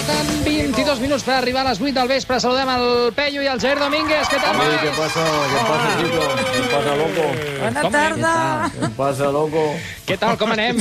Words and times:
Falten 0.00 0.44
22 0.72 1.00
minuts 1.02 1.24
per 1.26 1.34
arribar 1.36 1.60
a 1.60 1.68
les 1.70 1.80
8 1.80 1.92
del 1.92 2.08
vespre. 2.08 2.38
Saludem 2.40 2.68
el 2.72 2.84
Peyu 3.12 3.42
i 3.44 3.48
el 3.52 3.60
Jair 3.60 3.76
Domínguez. 3.78 4.28
Què 4.32 4.38
tal, 4.40 4.56
pasa? 4.56 4.78
¿Qué 4.80 5.60
pasa, 5.68 5.90
chico? 6.00 6.22
¿Qué 6.54 6.62
pasa, 6.72 6.94
loco? 6.96 7.26
Bona 7.60 7.82
Com- 7.82 7.92
tarda. 7.92 8.34
¿Qué 8.80 8.88
pasa, 8.96 9.24
loco? 9.34 9.64
Què 10.08 10.16
tal, 10.22 10.38
com 10.40 10.54
anem? 10.56 10.80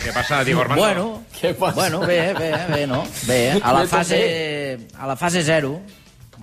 Què 0.00 0.14
passa, 0.16 0.40
Diego 0.48 0.62
Armando? 0.62 0.82
Bueno, 0.82 1.22
¿Qué 1.40 1.52
pasa? 1.52 1.74
bueno, 1.74 2.00
bé, 2.00 2.32
bé, 2.32 2.52
bé, 2.72 2.86
no? 2.86 3.04
Bé, 3.26 3.60
a 3.62 3.72
la 3.74 3.86
fase, 3.86 4.78
a 4.98 5.06
la 5.06 5.16
fase 5.16 5.42
0, 5.44 5.80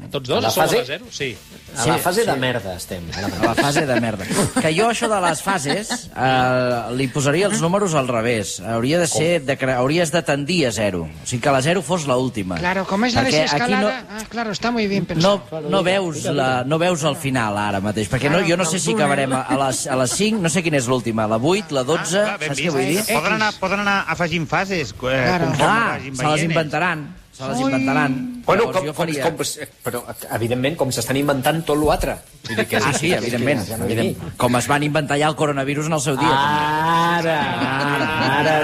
Tots 0.09 0.27
dos? 0.27 0.39
A 0.39 0.47
la 0.47 0.49
Som 0.51 0.63
fase? 0.63 0.79
a 0.81 0.85
zero? 0.85 1.05
Sí. 1.11 1.37
A 1.77 1.85
la 1.85 1.93
Sí, 1.95 2.01
fase 2.01 2.25
de 2.25 2.33
sí. 2.33 2.39
merda 2.39 2.75
estem. 2.75 3.03
ara 3.15 3.27
a 3.27 3.45
la 3.45 3.55
fase 3.55 3.85
de 3.85 3.99
merda. 4.01 4.25
Que 4.61 4.71
jo 4.75 4.89
això 4.89 5.07
de 5.07 5.19
les 5.21 5.41
fases 5.41 6.09
eh, 6.15 6.95
li 6.97 7.07
posaria 7.07 7.45
els 7.47 7.61
números 7.61 7.93
al 7.93 8.07
revés. 8.09 8.59
Hauria 8.59 8.99
de 8.99 9.07
ser, 9.07 9.41
de, 9.45 9.57
cre- 9.57 9.75
hauries 9.77 10.11
de 10.11 10.21
tendir 10.23 10.65
a 10.67 10.71
0. 10.71 11.03
O 11.05 11.27
sigui, 11.27 11.39
que 11.41 11.51
la 11.51 11.61
0 11.61 11.81
fos 11.81 12.07
l'última. 12.07 12.57
Claro, 12.57 12.85
como 12.85 13.05
es 13.05 13.13
la 13.13 13.21
Perquè 13.23 13.43
aquí 13.45 13.71
desescalada... 13.71 14.03
Ah, 14.09 14.23
claro, 14.29 14.51
está 14.51 14.71
muy 14.71 14.87
bien 14.87 15.03
no, 15.03 15.07
pensado. 15.07 15.41
no, 15.61 15.69
no, 15.69 15.83
veus 15.83 16.23
la, 16.25 16.63
no 16.65 16.77
veus 16.79 17.03
el 17.03 17.15
final 17.15 17.57
ara 17.57 17.79
mateix, 17.79 18.09
perquè 18.09 18.29
no, 18.31 18.41
jo 18.47 18.57
no 18.57 18.65
sé 18.65 18.79
si 18.79 18.93
acabarem 18.93 19.31
a, 19.33 19.45
les, 19.67 19.85
a 19.87 19.95
les 19.95 20.11
5, 20.11 20.41
no 20.41 20.49
sé 20.49 20.63
quina 20.63 20.77
és 20.81 20.87
l'última, 20.87 21.27
la 21.27 21.37
8, 21.37 21.71
la 21.71 21.83
12, 21.83 22.19
Ah, 22.19 22.35
clar, 22.37 22.49
saps 22.49 22.59
què 22.59 22.69
vull 22.73 22.85
dir? 22.89 22.99
Poden 23.07 23.33
anar, 23.37 23.53
poden 23.59 23.79
anar 23.85 23.97
afegint 24.11 24.47
fases, 24.49 24.91
eh, 24.91 24.97
Claro. 24.99 25.53
Clar, 25.55 25.99
vagin 26.01 26.15
se 26.15 26.23
les 26.23 26.33
veient. 26.33 26.49
inventaran, 26.51 27.07
se 27.31 27.47
les 27.47 27.59
inventaran. 27.59 28.30
Bueno, 28.45 28.63
Llavors 28.63 28.77
com, 28.77 28.85
com, 28.87 28.95
faria- 28.95 29.23
com, 29.23 29.37
però, 29.83 30.01
evidentment, 30.35 30.75
com 30.77 30.91
s'estan 30.91 31.17
inventant 31.17 31.63
tot 31.65 31.77
l'altre. 31.77 32.17
És- 32.49 32.81
Ah, 32.83 32.91
sí, 32.93 33.11
evidentment, 33.13 33.61
Ja 33.67 33.77
no 33.77 33.85
evident. 33.85 34.17
Com 34.37 34.55
es 34.57 34.67
van 34.67 34.83
inventar 34.83 35.17
ja 35.19 35.27
el 35.27 35.35
coronavirus 35.35 35.85
en 35.87 35.93
el 35.93 36.01
seu 36.01 36.17
dia. 36.17 36.31
Ara, 36.31 37.35
ara, 37.37 38.39
ara, 38.39 38.55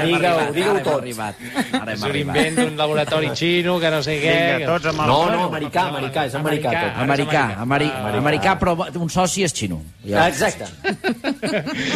digue-ho, 0.51 0.77
hem 0.77 0.83
tot. 0.83 1.01
arribat. 1.01 1.35
Ara 1.73 1.93
És 1.93 1.99
hem 1.99 2.03
un 2.03 2.09
arribat. 2.09 2.35
invent 2.37 2.55
d'un 2.57 2.77
laboratori 2.77 3.29
xino, 3.35 3.79
que 3.79 3.91
no 3.91 4.01
sé 4.03 4.17
què... 4.21 4.35
Vinga, 4.57 4.71
tots 4.71 4.85
amb 4.91 5.01
el... 5.01 5.07
No, 5.07 5.19
no, 5.31 5.43
americà, 5.51 5.83
americà, 5.91 6.25
és 6.25 6.35
americà 6.35 6.69
Americà. 6.69 6.81
tot. 6.81 6.97
És 6.97 7.03
Americà, 7.03 7.43
americà. 7.61 7.93
ameri 8.01 8.17
americà, 8.17 8.57
però 8.59 8.75
un 9.01 9.09
soci 9.09 9.43
és 9.43 9.53
xino. 9.53 9.81
Ja. 10.03 10.23
Ah, 10.23 10.27
Exacte. 10.29 10.65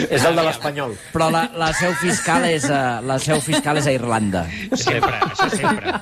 és 0.09 0.23
el 0.23 0.35
de 0.35 0.43
l'espanyol. 0.43 0.95
Però 1.13 1.29
la, 1.33 1.43
la 1.57 1.71
seu 1.73 1.93
fiscal 2.01 2.45
és 2.45 2.65
a, 2.69 3.01
la 3.01 3.17
seu 3.19 3.41
fiscal 3.41 3.77
és 3.81 3.87
a 3.87 3.91
Irlanda. 3.95 4.45
Sempre, 4.75 5.17
això 5.31 5.49
sempre. 5.49 5.95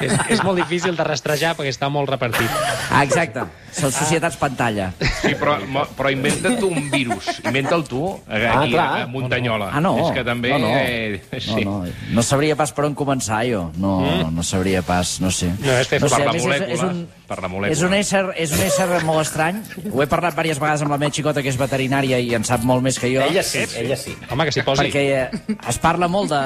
és, 0.00 0.12
és 0.30 0.42
molt 0.44 0.58
difícil 0.62 0.93
de 0.96 1.04
rastrejar 1.04 1.54
perquè 1.58 1.72
està 1.72 1.88
molt 1.92 2.08
repartit. 2.10 2.50
Ah, 2.90 3.02
exacte. 3.04 3.42
Són 3.74 3.90
societats 3.90 4.36
pantalla. 4.38 4.92
Sí, 5.00 5.32
però, 5.34 5.56
mo- 5.66 5.86
però 5.98 6.12
inventa't 6.14 6.58
tu 6.60 6.68
un 6.70 6.90
virus. 6.92 7.26
Inventa'l 7.44 7.82
tu 7.88 8.04
Ah, 8.28 8.60
aquí, 8.60 8.72
clar. 8.72 9.02
a 9.02 9.06
Muntanyola. 9.10 9.70
Ah, 9.74 9.80
no. 9.80 9.96
És 10.06 10.12
que 10.14 10.24
també... 10.24 10.50
No, 10.54 10.58
no. 10.58 10.70
Eh, 10.76 11.22
sí. 11.40 11.64
No, 11.64 11.80
no, 11.84 11.92
no 12.14 12.22
sabria 12.22 12.54
pas 12.56 12.72
per 12.72 12.84
on 12.86 12.94
començar, 12.94 13.42
jo. 13.50 13.70
No, 13.76 14.30
no 14.30 14.42
sabria 14.46 14.82
pas, 14.82 15.16
no 15.20 15.30
sé. 15.34 15.50
No, 15.58 15.72
és 15.78 15.88
fer 15.90 16.00
no 16.00 16.08
per 16.08 16.20
la 16.24 16.32
molècula, 16.32 16.56
És, 16.68 16.78
és, 16.78 16.82
un, 16.86 17.08
per 17.28 17.40
la 17.42 17.48
molècula. 17.48 17.72
és, 17.72 17.82
un 17.86 17.94
ésser, 17.96 18.22
és 18.40 18.52
un 18.52 18.62
ésser 18.64 18.88
molt 19.06 19.22
estrany. 19.22 19.60
Ho 19.90 20.02
he 20.02 20.08
parlat 20.10 20.36
diverses 20.36 20.60
vegades 20.62 20.84
amb 20.84 20.94
la 20.94 20.98
meva 21.00 21.14
xicota, 21.14 21.42
que 21.42 21.52
és 21.52 21.58
veterinària 21.60 22.18
i 22.20 22.34
en 22.36 22.44
sap 22.44 22.64
molt 22.68 22.84
més 22.84 22.98
que 23.00 23.10
jo. 23.12 23.22
Ella 23.24 23.42
sí, 23.46 23.64
ella 23.80 23.96
sí. 24.00 24.16
Home, 24.30 24.46
que 24.48 24.54
s'hi 24.54 24.64
posi. 24.66 24.84
perquè 24.84 25.04
eh, 25.22 25.56
es 25.68 25.78
parla 25.82 26.08
molt 26.08 26.34
de... 26.34 26.42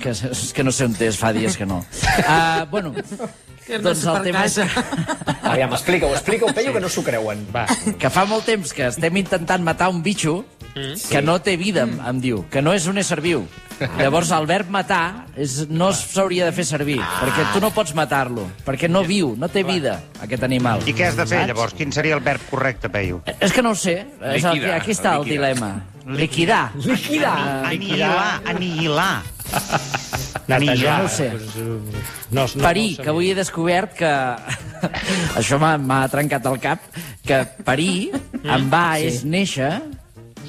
Que, 0.00 0.12
és 0.12 0.50
que 0.56 0.66
no 0.66 0.74
sé 0.74 0.88
on 0.88 0.96
és, 1.00 1.16
fa 1.16 1.32
dies 1.36 1.56
que 1.56 1.68
no. 1.68 1.80
Uh, 2.20 2.66
bueno, 2.70 2.92
doncs 3.78 4.04
el 4.10 4.22
tema 4.26 4.44
és 4.48 4.58
Aviam, 4.60 5.72
explica-ho, 5.72 6.12
explica-ho, 6.14 6.52
Peyu, 6.54 6.72
que 6.74 6.82
no 6.82 6.90
s'ho 6.92 7.04
creuen. 7.06 7.46
Va. 7.54 7.66
que 7.98 8.10
fa 8.12 8.26
molt 8.28 8.46
temps 8.48 8.74
que 8.76 8.88
estem 8.90 9.20
intentant 9.22 9.64
matar 9.64 9.90
un 9.92 10.02
bitxo 10.02 10.40
que 10.74 11.22
no 11.22 11.40
té 11.42 11.56
vida, 11.60 11.86
em, 11.88 11.96
em 12.06 12.20
diu, 12.22 12.44
que 12.50 12.62
no 12.62 12.74
és 12.76 12.86
un 12.90 13.00
ésser 13.02 13.20
viu. 13.24 13.46
Llavors, 13.98 14.30
el 14.36 14.46
verb 14.46 14.68
matar 14.72 15.26
és, 15.40 15.66
no 15.70 15.90
s'hauria 15.96 16.44
de 16.48 16.52
fer 16.52 16.66
servir, 16.68 16.98
perquè 17.00 17.46
tu 17.54 17.60
no 17.64 17.70
pots 17.72 17.94
matar-lo, 17.96 18.44
perquè 18.66 18.90
no 18.90 19.00
viu, 19.06 19.34
no 19.40 19.48
té 19.48 19.62
vida, 19.64 19.98
aquest 20.20 20.44
animal. 20.44 20.84
I 20.86 20.92
què 20.96 21.06
has 21.08 21.16
de 21.16 21.24
fer, 21.26 21.38
Saps? 21.44 21.48
llavors? 21.52 21.74
Quin 21.78 21.92
seria 21.96 22.14
el 22.18 22.20
verb 22.24 22.44
correcte, 22.50 22.90
Peyu? 22.92 23.22
És 23.40 23.52
que 23.56 23.62
no 23.64 23.72
ho 23.72 23.78
sé, 23.78 23.96
és 24.34 24.44
el, 24.44 24.58
Liquidar, 24.60 24.76
aquí 24.80 24.92
està 24.92 25.14
el 25.16 25.24
liquidar. 25.24 25.54
dilema. 25.54 25.70
Liquidar. 26.20 26.62
Liquidar. 26.76 27.36
Anihilar, 27.70 28.40
anihilar. 28.48 29.22
Netejar. 30.50 30.98
no 30.98 31.04
ho 31.04 31.08
sé. 31.08 31.26
Eh, 31.26 31.78
no, 32.30 32.46
no, 32.46 32.62
Parir, 32.62 32.98
no 32.98 33.04
que 33.04 33.10
avui 33.10 33.30
he 33.30 33.34
descobert 33.38 33.94
que... 33.98 34.10
Això 35.38 35.58
m'ha 35.60 36.00
trencat 36.10 36.46
el 36.50 36.58
cap, 36.62 36.82
que 37.26 37.42
parir, 37.66 38.10
en 38.42 38.68
va, 38.72 38.98
és 38.98 39.22
néixer, 39.28 39.74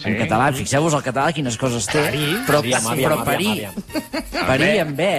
en 0.06 0.18
català, 0.20 0.52
fixeu-vos 0.56 0.94
el 0.98 1.04
català 1.06 1.32
quines 1.36 1.58
coses 1.58 1.86
té, 1.90 2.02
Parir? 2.10 2.30
però, 2.48 2.60
Aviam, 2.64 2.88
aviam, 2.94 3.12
però 3.12 3.26
parir, 3.26 3.52
aviam, 3.52 4.46
parir 4.48 4.72
en 4.86 4.96
bé 4.96 5.12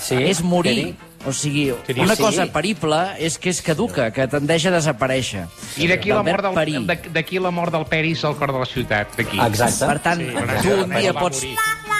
Sí, 0.00 0.16
és 0.16 0.42
morir. 0.42 0.76
parir. 0.92 1.10
O 1.24 1.30
sigui, 1.32 1.68
una 2.02 2.16
sí. 2.16 2.22
cosa 2.22 2.48
parible 2.50 2.96
és 3.22 3.36
que 3.38 3.52
és 3.52 3.60
caduca, 3.62 4.08
que 4.10 4.24
tendeix 4.26 4.64
a 4.66 4.72
desaparèixer. 4.74 5.44
I 5.78 5.86
d'aquí 5.86 6.10
la, 6.10 6.22
mort 6.26 6.42
del, 6.42 6.88
d'aquí 7.14 7.38
la 7.38 7.52
mort 7.54 7.70
del 7.70 7.84
Peris 7.86 8.24
al 8.26 8.34
cor 8.34 8.50
de 8.50 8.58
la 8.58 8.66
ciutat. 8.66 9.14
D'aquí. 9.16 9.38
Exacte. 9.38 9.86
Per 9.86 9.98
tant, 10.02 10.24
tu 10.64 10.72
un 10.82 10.90
dia 10.90 11.14
pots, 11.14 11.44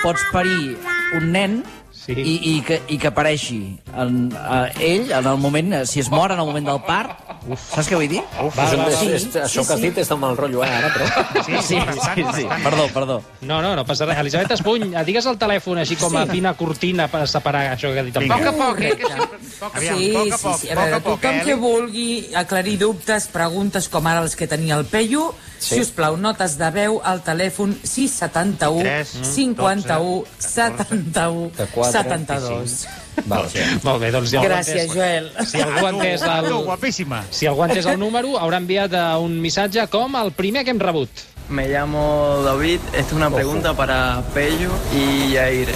pots 0.03 0.27
parir 0.33 0.75
un 1.21 1.31
nen 1.31 1.63
Sí. 2.03 2.17
i, 2.19 2.33
i, 2.51 2.61
que, 2.67 2.81
i 2.91 2.97
que 2.99 3.13
apareixi 3.13 3.79
en, 3.95 4.33
uh, 4.35 4.65
ell 4.83 5.13
en 5.15 5.27
el 5.31 5.37
moment, 5.39 5.69
eh, 5.73 5.87
si 5.87 6.01
es 6.03 6.09
mor 6.11 6.33
en 6.35 6.41
el 6.43 6.47
moment 6.49 6.67
del 6.67 6.81
part, 6.83 7.13
saps 7.59 7.89
què 7.91 7.99
vull 7.99 8.09
dir? 8.11 8.23
Uf, 8.43 8.59
és, 8.63 8.73
és, 8.73 9.13
és, 9.19 9.37
això 9.45 9.65
que 9.67 9.75
has 9.75 9.83
dit 9.83 9.99
és 10.03 10.11
de 10.13 10.19
mal 10.19 10.37
rotllo, 10.39 10.63
eh, 10.65 10.71
ara, 10.71 10.91
però... 10.95 11.43
Sí, 11.47 11.59
sí, 11.67 11.79
bastant, 11.83 12.23
bastant. 12.29 12.65
Perdó, 12.65 12.87
perdó. 12.95 13.17
No, 13.43 13.61
no, 13.65 13.75
no 13.79 13.85
passa 13.89 14.07
res. 14.09 14.21
Elisabet 14.23 14.55
Espuny, 14.57 14.93
eh, 14.93 15.05
digues 15.09 15.27
el 15.31 15.39
telèfon 15.41 15.83
així 15.83 15.99
com 16.01 16.17
a 16.21 16.25
fina 16.31 16.55
cortina 16.59 17.09
per 17.13 17.25
separar 17.31 17.65
això 17.73 17.93
que 17.93 18.03
ha 18.03 18.07
dit 18.07 18.19
el 18.21 18.27
Vinga. 18.27 18.39
Pau. 18.39 18.47
Poc 18.47 18.53
a 18.53 18.67
poc, 18.67 18.83
eh? 18.87 18.93
Que 18.99 19.11
sempre... 19.11 19.41
Aviam, 19.73 19.99
sí, 19.99 20.11
poc 20.15 20.35
a 20.35 20.39
sí, 20.39 20.45
poc, 20.45 20.61
sí. 20.63 20.71
A 20.71 20.77
poc 20.77 20.85
veure, 20.85 20.99
a 20.99 21.03
poc, 21.03 21.23
tothom 21.23 21.41
eh? 21.41 21.47
que 21.49 21.59
vulgui 21.63 22.09
aclarir 22.43 22.77
dubtes, 22.83 23.29
preguntes 23.35 23.91
com 23.93 24.11
ara 24.11 24.23
les 24.27 24.39
que 24.39 24.51
tenia 24.51 24.79
el 24.79 24.87
Peyu, 24.93 25.31
Sí. 25.63 25.77
si 25.77 25.81
us 25.85 25.91
plau, 25.95 26.17
notes 26.19 26.57
de 26.59 26.69
veu 26.75 26.97
al 27.07 27.21
telèfon 27.23 27.77
671 27.87 28.83
Tres, 28.83 29.13
51 29.31 29.85
dotze, 29.87 30.27
71 30.41 31.51
de 31.57 31.67
quatre, 31.71 31.93
72. 32.03 32.87
Val, 33.31 33.47
sí. 33.53 33.61
Molt 33.85 34.01
bé, 34.03 34.11
doncs 34.11 34.33
ja 34.33 34.43
Gràcies, 34.43 34.89
entès- 34.89 34.95
Joel. 34.97 35.31
Si 35.47 35.61
algú 35.63 35.87
ha 35.87 35.91
entès 35.91 36.23
Ah, 36.27 36.41
el... 36.43 36.53
guapíssima. 36.65 37.23
Si 37.31 37.47
algú 37.47 37.63
ha 37.63 37.69
entès 37.71 37.87
el 37.87 37.99
número, 38.01 38.35
haurà 38.41 38.59
enviat 38.59 38.93
eh, 38.93 39.05
un 39.23 39.39
missatge 39.41 39.87
com 39.93 40.17
el 40.17 40.33
primer 40.33 40.65
que 40.65 40.71
hem 40.75 40.81
rebut. 40.81 41.09
Me 41.49 41.69
llamo 41.69 42.41
David, 42.45 42.81
esta 42.95 42.99
es 43.01 43.13
una 43.13 43.29
pregunta 43.31 43.75
para 43.75 44.23
Pello 44.35 44.71
y 44.95 45.33
Yair. 45.33 45.69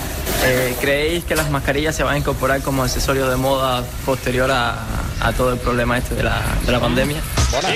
Eh, 0.45 0.75
¿Creéis 0.81 1.25
que 1.25 1.35
las 1.37 1.51
mascarillas 1.51 1.95
se 1.95 2.03
van 2.03 2.15
a 2.15 2.19
incorporar 2.19 2.63
como 2.63 2.83
accesorio 2.83 3.29
de 3.29 3.37
moda 3.37 3.83
posterior 4.07 4.51
a, 4.51 4.73
a 5.27 5.33
todo 5.33 5.53
el 5.53 5.59
problema 5.59 5.99
este 5.99 6.15
de 6.15 6.23
la, 6.23 6.41
de 6.65 6.71
la 6.71 6.79
pandemia? 6.79 7.21
Bona, 7.51 7.69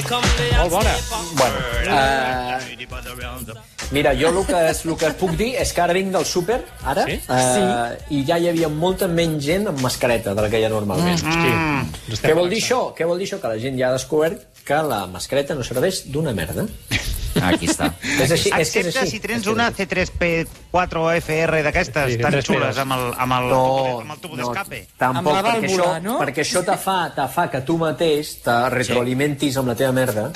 molt 0.59 0.71
bona. 0.71 0.93
Bueno, 1.35 1.57
uh, 1.91 3.55
mira, 3.91 4.13
jo 4.15 4.29
el 4.31 4.47
que, 4.47 4.61
és, 4.71 4.85
el 4.87 4.97
que 5.01 5.11
puc 5.19 5.35
dir 5.39 5.51
és 5.59 5.73
que 5.75 5.83
ara 5.83 5.97
vinc 5.97 6.13
del 6.15 6.27
súper, 6.27 6.61
ara, 6.87 7.09
Sí? 7.11 7.19
uh, 7.27 7.91
i 8.15 8.23
ja 8.29 8.39
hi 8.39 8.49
havia 8.53 8.71
molta 8.71 9.09
menys 9.11 9.43
gent 9.49 9.67
amb 9.73 9.83
mascareta 9.83 10.35
de 10.35 10.47
la 10.47 10.51
que 10.53 10.61
hi 10.61 10.67
ha 10.69 10.71
normalment. 10.71 11.23
Mm. 11.27 12.15
Què 12.23 12.35
vol 12.39 12.51
dir 12.53 12.63
això? 12.63 12.83
Què 12.95 13.09
vol 13.09 13.19
dir 13.19 13.27
això? 13.27 13.41
Que 13.43 13.51
la 13.51 13.59
gent 13.59 13.79
ja 13.79 13.89
ha 13.91 13.97
descobert 13.99 14.47
que 14.65 14.83
la 14.87 15.07
mascareta 15.11 15.59
no 15.59 15.67
serveix 15.67 16.05
d'una 16.07 16.33
merda. 16.37 16.69
Aquí 17.43 17.67
està. 17.71 17.93
És 18.21 18.31
així, 18.31 18.51
és 18.51 18.71
que 18.73 18.81
és 18.81 18.87
Excepte 18.87 18.99
així. 19.01 19.11
si 19.17 19.21
tens 19.21 19.47
una 19.47 19.71
C3P4FR 19.73 21.63
d'aquestes 21.65 22.13
Sí, 22.13 22.19
tan 22.21 22.33
3P2. 22.35 22.47
xules 22.47 22.79
amb 22.79 22.93
el, 22.97 23.05
amb 23.17 23.33
el, 23.39 23.49
No, 23.51 24.01
amb 24.01 24.13
el 24.15 24.21
tubo 24.21 24.37
no, 24.37 24.49
d'escape. 24.49 24.81
tampoc, 24.99 25.17
Amb 25.19 25.29
la 25.29 25.43
perquè 25.43 25.61
vàlvula, 25.61 25.85
això, 25.85 26.03
no? 26.05 26.19
perquè 26.21 26.45
això 26.45 26.65
te 26.67 26.77
fa, 26.77 26.99
te 27.17 27.27
fa 27.33 27.49
que 27.51 27.61
tu 27.67 27.79
mateix 27.81 28.33
te 28.45 28.57
retroalimentis 28.71 29.57
amb 29.61 29.69
la 29.73 29.75
teva 29.79 29.93
merda 29.93 30.31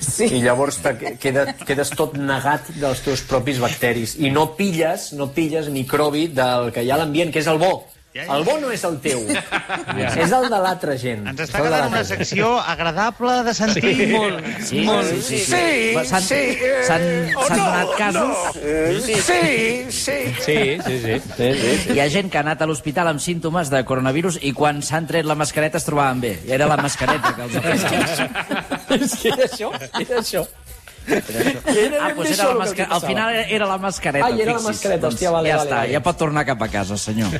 Sí. 0.00 0.24
i 0.36 0.42
llavors 0.42 0.78
te 0.84 0.94
queda, 1.18 1.46
quedes 1.66 1.90
tot 1.96 2.16
negat 2.18 2.68
dels 2.80 3.00
teus 3.04 3.22
propis 3.28 3.58
bacteris 3.62 4.16
i 4.18 4.30
no 4.30 4.50
pilles, 4.56 5.12
no 5.16 5.30
pilles 5.32 5.68
microbi 5.72 6.28
del 6.28 6.72
que 6.72 6.82
hi 6.84 6.90
ha 6.90 6.94
a 6.96 6.98
l'ambient, 6.98 7.32
que 7.32 7.40
és 7.40 7.46
el 7.48 7.58
bo. 7.58 7.86
El 8.24 8.44
bo 8.46 8.56
no 8.60 8.70
és 8.72 8.82
el 8.88 8.96
teu, 9.04 9.22
és 10.24 10.32
el 10.32 10.46
de 10.48 10.60
l'altra 10.62 10.94
gent. 11.00 11.26
Ens 11.28 11.42
està 11.44 11.60
quedant 11.64 11.90
una 11.90 12.02
secció 12.08 12.52
agradable 12.60 13.34
de 13.46 13.54
sentir. 13.56 13.92
Sí. 14.64 14.80
Molt. 14.86 15.10
Sí, 15.20 15.20
sí, 15.20 15.40
sí. 15.44 15.44
sí. 15.44 16.06
S'han 16.10 16.24
s'han 16.86 17.06
s'han 17.36 17.60
donat 17.60 17.94
casos. 17.98 18.60
Sí, 19.04 19.18
sí, 19.26 19.40
sí. 19.90 20.18
Sí, 20.46 20.58
sí. 21.36 21.92
Hi 21.94 22.00
ha 22.00 22.08
gent 22.12 22.30
que 22.32 22.40
ha 22.40 22.44
anat 22.46 22.62
a 22.62 22.70
l'hospital 22.70 23.12
amb 23.12 23.22
símptomes 23.22 23.72
de 23.72 23.82
coronavirus 23.88 24.40
i 24.42 24.52
quan 24.56 24.80
s'han 24.86 25.08
tret 25.10 25.28
la 25.28 25.36
mascareta 25.38 25.80
es 25.80 25.88
trobaven 25.88 26.22
bé. 26.24 26.36
I 26.46 26.54
era 26.56 26.68
la 26.70 26.78
mascareta 26.80 27.34
que 27.36 27.48
els 27.48 27.56
afectava. 27.60 28.70
És 28.96 29.18
que 29.20 29.34
era 29.34 29.50
això, 29.50 29.72
era 30.00 30.22
això. 30.22 30.46
Ah, 31.06 32.10
doncs 32.14 32.18
bé 32.18 32.32
era 32.32 32.48
la 32.50 32.64
els 32.66 32.80
Al 32.86 33.00
final 33.04 33.34
era, 33.34 33.44
era 33.58 33.66
la 33.70 33.78
mascareta, 33.78 34.26
Ai, 34.26 34.40
era 34.42 34.56
la 34.56 34.62
mascareta, 34.64 35.08
hòstia, 35.08 35.30
vale, 35.30 35.50
ja 35.50 35.58
vale, 35.60 35.68
està, 35.68 35.80
vale. 35.82 35.92
ja 35.94 36.00
pot 36.02 36.18
tornar 36.18 36.44
cap 36.48 36.62
a 36.62 36.68
casa, 36.72 36.98
senyor. 36.98 37.36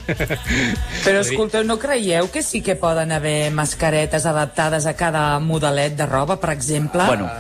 Però 1.07 1.23
escolteu, 1.23 1.65
no 1.67 1.79
creieu 1.83 2.31
que 2.33 2.43
sí 2.47 2.63
que 2.63 2.77
poden 2.79 3.13
haver 3.17 3.51
mascaretes 3.55 4.27
adaptades 4.27 4.87
a 4.87 4.95
cada 4.99 5.27
modelet 5.43 5.97
de 5.99 6.07
roba, 6.07 6.39
per 6.43 6.53
exemple? 6.55 7.07
Bueno, 7.11 7.31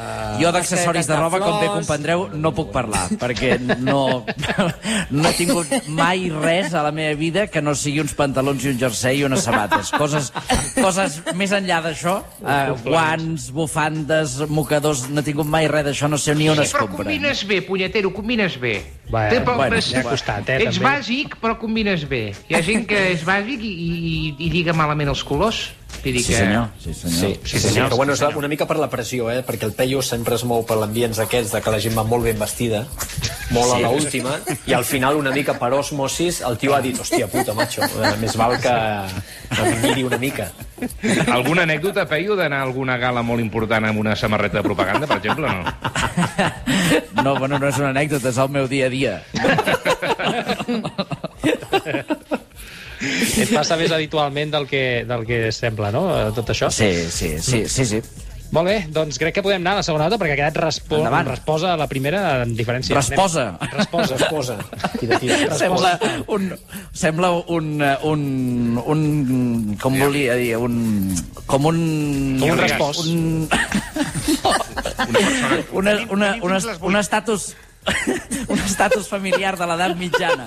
Jo 0.40 0.50
d'accessoris 0.52 1.06
de 1.08 1.16
roba, 1.16 1.38
com 1.40 1.60
bé 1.60 1.66
comprendreu, 1.72 2.26
no 2.34 2.50
puc 2.56 2.70
parlar, 2.74 3.06
perquè 3.20 3.56
no, 3.80 4.24
no 5.10 5.28
he 5.28 5.32
tingut 5.38 5.70
mai 5.88 6.26
res 6.32 6.74
a 6.76 6.82
la 6.84 6.92
meva 6.94 7.14
vida 7.18 7.46
que 7.52 7.62
no 7.64 7.74
sigui 7.78 8.02
uns 8.04 8.12
pantalons 8.18 8.64
i 8.66 8.72
un 8.74 8.78
jersei 8.80 9.20
i 9.22 9.24
unes 9.28 9.44
sabates. 9.46 9.90
Coses, 9.96 10.32
coses 10.76 11.20
més 11.38 11.54
enllà 11.56 11.80
d'això, 11.84 12.18
eh, 12.42 12.74
guants, 12.84 13.48
bufandes, 13.56 14.36
mocadors, 14.48 15.06
no 15.10 15.22
he 15.22 15.26
tingut 15.30 15.48
mai 15.48 15.68
res 15.72 15.86
d'això, 15.88 16.10
no 16.12 16.18
sé 16.20 16.34
ni 16.36 16.50
on 16.52 16.56
Sí, 16.60 16.66
es 16.68 16.74
però 16.74 16.86
compra. 16.86 17.04
combines 17.04 17.44
bé, 17.48 17.62
punyetero, 17.62 18.12
combines 18.12 18.58
bé. 18.60 18.76
Bueno, 19.08 19.30
Té 19.30 19.40
poc- 19.44 19.56
bueno, 19.56 19.76
és- 19.78 19.90
ja 19.92 20.00
ha 20.00 20.08
costat, 20.10 20.48
eh, 20.50 20.56
Ets 20.66 20.78
també. 20.80 20.88
bàsic, 20.88 21.36
però 21.40 21.56
combines 21.58 22.08
bé. 22.08 22.34
Hi 22.48 22.54
ha 22.58 22.62
gent 22.62 22.86
que 22.90 23.12
és 23.12 23.24
bàsic 23.24 23.60
i, 23.62 23.72
i, 23.72 24.34
i 24.38 24.50
lliga 24.50 24.72
malament 24.74 25.08
els 25.08 25.22
colors. 25.24 25.68
Vull 26.06 26.14
dir 26.14 26.22
Sí, 26.22 26.32
que... 26.32 26.38
senyor, 26.38 26.66
sí, 26.82 26.94
senyor. 26.94 27.18
Sí, 27.18 27.40
sí, 27.44 27.58
sí, 27.58 27.68
sí, 27.74 27.80
però 27.80 27.96
bueno, 27.98 28.12
és 28.14 28.20
la- 28.22 28.28
una 28.38 28.46
mica 28.48 28.66
per 28.70 28.76
la 28.78 28.86
pressió, 28.90 29.26
eh? 29.32 29.40
perquè 29.46 29.64
el 29.66 29.72
Peyu 29.74 30.02
sempre 30.06 30.34
es 30.38 30.44
mou 30.46 30.62
per 30.66 30.76
l'ambients 30.78 31.18
aquests 31.18 31.50
de 31.56 31.60
que 31.64 31.70
la 31.74 31.80
gent 31.82 31.96
va 31.98 32.04
molt 32.06 32.22
ben 32.28 32.38
vestida, 32.38 32.84
molt 33.50 33.72
a 33.74 33.78
l'última, 33.82 34.36
i 34.66 34.72
al 34.76 34.84
final 34.86 35.16
una 35.18 35.30
mica 35.34 35.54
per 35.58 35.72
osmosis 35.74 36.40
el 36.46 36.56
tio 36.62 36.74
ha 36.76 36.80
dit, 36.84 36.98
hòstia 37.02 37.26
puta, 37.32 37.54
macho, 37.58 37.82
eh, 37.82 38.14
més 38.22 38.36
val 38.38 38.54
que 38.62 38.70
em 38.70 39.82
miri 39.82 40.04
una 40.06 40.18
mica. 40.18 40.50
Alguna 41.32 41.62
anècdota, 41.66 42.06
Peyu, 42.06 42.36
d'anar 42.36 42.60
a 42.60 42.62
alguna 42.68 42.98
gala 43.02 43.22
molt 43.26 43.40
important 43.40 43.84
amb 43.90 43.98
una 43.98 44.14
samarreta 44.14 44.58
de 44.60 44.64
propaganda, 44.66 45.06
per 45.10 45.16
exemple, 45.18 45.48
no? 45.50 45.64
No, 47.26 47.34
bueno, 47.40 47.58
no 47.58 47.66
és 47.66 47.78
una 47.80 47.88
anècdota, 47.90 48.28
és 48.30 48.38
el 48.38 48.48
meu 48.54 48.68
dia 48.68 48.86
a 48.86 48.90
dia. 48.92 49.22
Et 53.42 53.50
passa 53.54 53.76
més 53.76 53.92
habitualment 53.92 54.52
del 54.54 54.66
que, 54.70 54.84
del 55.08 55.26
que 55.28 55.50
sembla, 55.52 55.90
no? 55.94 56.06
eh, 56.14 56.30
Tot 56.36 56.48
això. 56.54 56.70
Sí, 56.72 56.92
sí, 57.10 57.36
sí, 57.40 57.64
sí, 57.68 57.84
sí. 57.86 58.00
Molt 58.54 58.68
bé, 58.70 58.76
doncs 58.94 59.16
crec 59.18 59.34
que 59.34 59.42
podem 59.42 59.58
anar 59.58 59.72
a 59.74 59.78
la 59.80 59.82
segona 59.82 60.04
nota 60.06 60.20
perquè 60.22 60.36
ha 60.36 60.38
quedat 60.38 60.58
respo 60.62 61.00
Endavant. 61.00 61.26
resposa 61.32 61.72
a 61.72 61.76
la 61.80 61.88
primera 61.90 62.20
en 62.44 62.52
diferència. 62.54 62.94
Resposa. 62.94 63.46
Anem- 63.58 63.72
Resposa. 63.80 64.14
Resposa. 64.20 64.54
Tira, 65.00 65.18
tira. 65.18 65.48
Sembla 65.58 65.96
un, 66.30 66.46
sembla 66.94 67.32
un, 67.56 67.72
eh, 67.82 67.96
un, 68.06 68.22
un, 68.86 69.02
com 69.82 69.98
volia 69.98 70.38
dir, 70.38 70.54
un, 70.62 70.78
com 71.50 71.66
un... 71.72 71.82
Com 72.38 72.54
un 72.54 72.62
respost. 72.62 73.02
Un, 73.10 73.50
una, 75.72 75.96
una, 76.10 76.30
una, 76.42 76.58
un 76.86 76.96
estatus 77.02 77.54
un 78.52 78.58
estatus 78.58 79.06
familiar 79.08 79.56
de 79.58 79.66
l'edat 79.66 79.96
mitjana. 79.96 80.44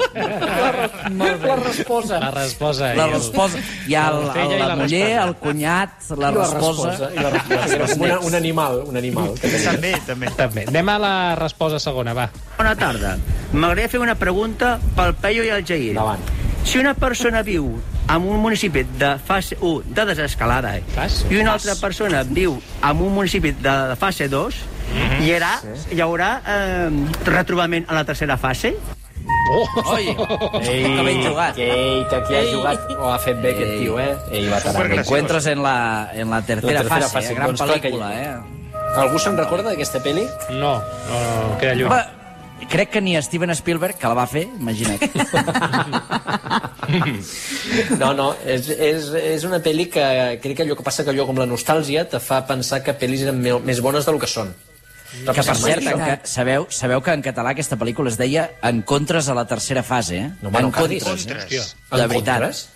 La 1.18 1.56
resposa. 1.56 2.19
La 2.19 2.31
resposa. 2.31 2.94
La 2.95 3.06
i 3.06 3.07
el- 3.07 3.13
resposa. 3.13 3.57
Hi 3.88 3.95
ha 3.95 4.07
el, 4.09 4.27
La 4.27 4.45
i 4.45 4.59
la, 4.59 4.68
la 4.68 4.75
muller, 4.75 5.03
resposa. 5.06 5.27
el 5.27 5.36
cunyat, 5.36 5.89
la 6.09 6.18
La 6.18 6.31
resposa. 6.31 6.89
resposa. 6.89 7.12
I 7.13 7.19
la 7.24 7.30
resposa. 7.30 8.00
Una, 8.00 8.19
un 8.19 8.36
animal, 8.36 8.83
un 8.88 8.97
animal. 8.97 9.33
Que 9.39 9.47
tenia. 9.50 9.71
També, 9.71 9.94
també. 10.07 10.31
També. 10.38 10.65
Anem 10.68 10.89
a 10.89 10.97
la 11.00 11.13
resposa 11.39 11.80
segona, 11.80 12.13
va. 12.13 12.30
Bona 12.57 12.75
tarda. 12.75 13.18
M'agradaria 13.53 13.89
fer 13.89 14.00
una 14.03 14.15
pregunta 14.15 14.77
pel 14.95 15.15
Peyo 15.15 15.44
i 15.44 15.50
el 15.50 15.65
Jair. 15.65 15.91
Endavant. 15.95 16.19
Si 16.65 16.77
una 16.77 16.94
persona 16.94 17.41
viu 17.41 17.69
en 18.09 18.25
un 18.27 18.39
municipi 18.41 18.83
de 19.00 19.13
fase 19.25 19.56
1 19.62 19.83
de 19.95 20.06
desescalada 20.06 20.74
Fas? 20.95 21.25
i 21.30 21.38
una 21.38 21.53
Fas. 21.53 21.65
altra 21.68 21.88
persona 21.88 22.24
viu 22.24 22.59
en 22.83 23.01
un 23.01 23.13
municipi 23.13 23.51
de 23.53 23.95
fase 23.95 24.27
2, 24.27 24.56
Mhm. 24.56 24.78
Hi 25.24 25.31
haurà, 25.36 25.51
hi 25.91 26.00
haurà 26.03 26.30
eh, 26.45 26.89
retrobament 27.27 27.86
a 27.89 27.94
la 28.00 28.03
tercera 28.07 28.38
fase? 28.38 28.74
Oh! 29.50 29.65
Oi, 29.95 30.12
que 30.62 31.03
ben 31.06 31.24
jugat. 31.25 31.57
Ei, 31.57 32.03
que 32.09 32.15
aquí 32.19 32.36
has 32.38 32.50
jugat, 32.53 32.83
ho 32.97 33.09
ha 33.12 33.18
fet 33.21 33.39
bé 33.41 33.51
aquest 33.56 33.74
tio, 33.80 33.97
eh? 34.01 34.12
Ei, 34.31 34.45
veterà. 34.50 34.83
Te 34.89 35.00
encuentras 35.01 35.45
en 35.50 35.63
la, 35.65 35.75
en 36.13 36.30
la 36.30 36.41
tercera, 36.41 36.74
La 36.74 36.83
tercera 36.83 37.09
fase, 37.09 37.15
fase, 37.30 37.33
gran 37.38 37.56
clar 37.57 37.80
que 37.81 37.89
pel·lícula, 37.89 38.12
hi- 38.13 38.24
eh? 38.25 38.38
Algú 39.00 39.19
se'n 39.21 39.38
recorda 39.38 39.69
d'aquesta 39.71 40.01
pel·li? 40.06 40.24
No, 40.57 40.77
no, 41.09 41.19
no, 41.19 41.57
queda 41.62 41.75
lluny. 41.77 41.89
Va, 41.91 42.65
crec 42.69 42.89
que 42.95 43.01
ni 43.01 43.15
Steven 43.21 43.53
Spielberg, 43.57 43.97
que 44.01 44.07
la 44.09 44.18
va 44.18 44.25
fer, 44.30 44.47
imagina't. 44.59 45.01
No, 48.00 48.13
no, 48.18 48.31
és, 48.50 48.65
és, 48.74 49.09
és 49.13 49.44
una 49.45 49.59
pel·li 49.62 49.86
que 49.94 50.03
crec 50.41 50.56
que 50.57 50.63
allò 50.65 50.74
que 50.80 50.86
passa 50.86 51.03
que 51.06 51.12
allò 51.13 51.27
com 51.30 51.38
la 51.38 51.45
nostàlgia 51.50 52.06
te 52.09 52.18
fa 52.24 52.39
pensar 52.50 52.80
que 52.86 52.95
pel·lis 52.97 53.21
eren 53.27 53.38
més 53.44 53.81
bones 53.86 54.07
del 54.09 54.18
que 54.21 54.30
són. 54.30 54.50
Que, 55.09 55.44
per 55.44 55.56
cert, 55.57 55.85
en 55.89 56.01
ca... 56.01 56.17
sabeu, 56.29 56.67
sabeu 56.73 57.01
que 57.06 57.15
en 57.17 57.23
català 57.25 57.53
aquesta 57.56 57.77
pel·lícula 57.81 58.11
es 58.13 58.17
deia 58.19 58.50
Encontres 58.69 59.29
a 59.29 59.38
la 59.38 59.45
tercera 59.50 59.83
fase, 59.83 60.17
eh? 60.17 60.27
No 60.41 60.51
me 60.51 60.61
n'encarguis. 60.61 61.06
Encontres. 61.06 61.47
Hòstia. 61.50 61.65
De 61.97 62.07
veritat. 62.07 62.44
Encontres? 62.44 62.67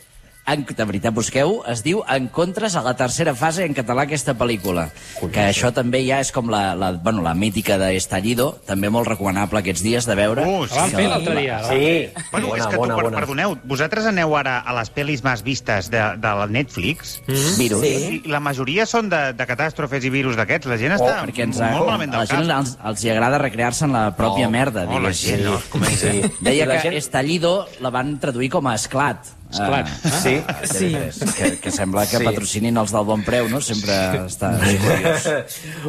En, 0.45 0.65
de 0.67 0.83
veritat, 0.83 1.13
busqueu, 1.15 1.61
es 1.71 1.79
diu 1.85 2.01
Encontres 2.11 2.73
a 2.75 2.81
la 2.83 2.91
tercera 2.99 3.31
fase 3.33 3.63
en 3.63 3.71
català 3.73 4.03
aquesta 4.03 4.33
pel·lícula. 4.35 4.89
Que 5.31 5.45
això 5.53 5.69
també 5.71 6.01
ja 6.03 6.17
és 6.19 6.33
com 6.35 6.49
la, 6.51 6.73
la, 6.75 6.89
bueno, 6.99 7.21
la 7.23 7.31
mítica 7.33 7.77
de 7.79 7.93
Estallido, 7.95 8.49
també 8.67 8.89
molt 8.91 9.07
recomanable 9.07 9.61
aquests 9.61 9.83
dies 9.85 10.03
de 10.09 10.17
veure. 10.19 10.43
Uh, 10.43 10.65
sí. 10.67 10.81
fer 10.97 11.05
l'altre 11.07 11.35
dia. 11.39 11.61
la- 11.61 11.69
Sí, 11.69 12.09
Bueno, 12.33 12.47
bona, 12.49 12.59
és 12.59 12.67
que 12.67 12.73
tu, 12.75 12.81
bona, 12.81 12.95
per, 12.97 13.03
bona. 13.05 13.17
perdoneu, 13.21 13.55
vosaltres 13.63 14.05
aneu 14.11 14.35
ara 14.35 14.57
a 14.59 14.73
les 14.75 14.91
pel·lis 14.91 15.23
més 15.23 15.43
vistes 15.47 15.87
de, 15.93 16.01
de 16.19 16.33
la 16.41 16.47
Netflix 16.51 17.21
Virus. 17.57 17.85
i 17.87 18.21
la 18.27 18.41
majoria 18.43 18.85
són 18.85 19.07
de, 19.13 19.21
de 19.37 19.45
catàstrofes 19.47 20.03
i 20.03 20.11
virus 20.11 20.35
d'aquests. 20.35 20.67
La 20.67 20.77
gent 20.81 20.97
està 20.97 21.21
perquè 21.23 21.47
ens, 21.47 21.61
molt 21.63 21.87
malament 21.87 22.17
a 22.17 22.17
la 22.19 22.25
del 22.27 22.35
gent 22.43 22.51
els, 22.57 22.75
els 22.83 23.05
hi 23.05 23.13
agrada 23.15 23.39
recrear-se 23.39 23.85
en 23.87 23.95
la 23.95 24.09
pròpia 24.17 24.49
Oh, 24.49 24.51
merda, 24.51 24.83
Oh, 24.91 24.99
la 24.99 25.13
gent, 25.15 25.45
no, 25.47 25.55
com 25.71 25.87
és, 25.87 26.03
eh? 26.03 26.27
Deia 26.43 26.65
La 26.67 26.81
que 26.81 26.89
gent- 26.89 26.97
Estallido 26.99 27.65
la 27.79 27.89
van 27.95 28.17
traduir 28.19 28.49
com 28.51 28.67
a 28.67 28.75
esclat. 28.75 29.23
Esclat. 29.53 29.87
Ah, 30.03 30.19
Sí. 30.23 30.35
sí. 30.65 30.89
Que, 31.37 31.51
que 31.61 31.71
sembla 31.71 32.05
que 32.09 32.17
Sí. 32.17 32.23
patrocinin 32.25 32.77
els 32.81 32.91
del 32.91 33.05
bon 33.05 33.23
preu, 33.23 33.47
no? 33.49 33.61
Sempre 33.61 33.93
està 34.25 34.53
curiós. 34.57 35.27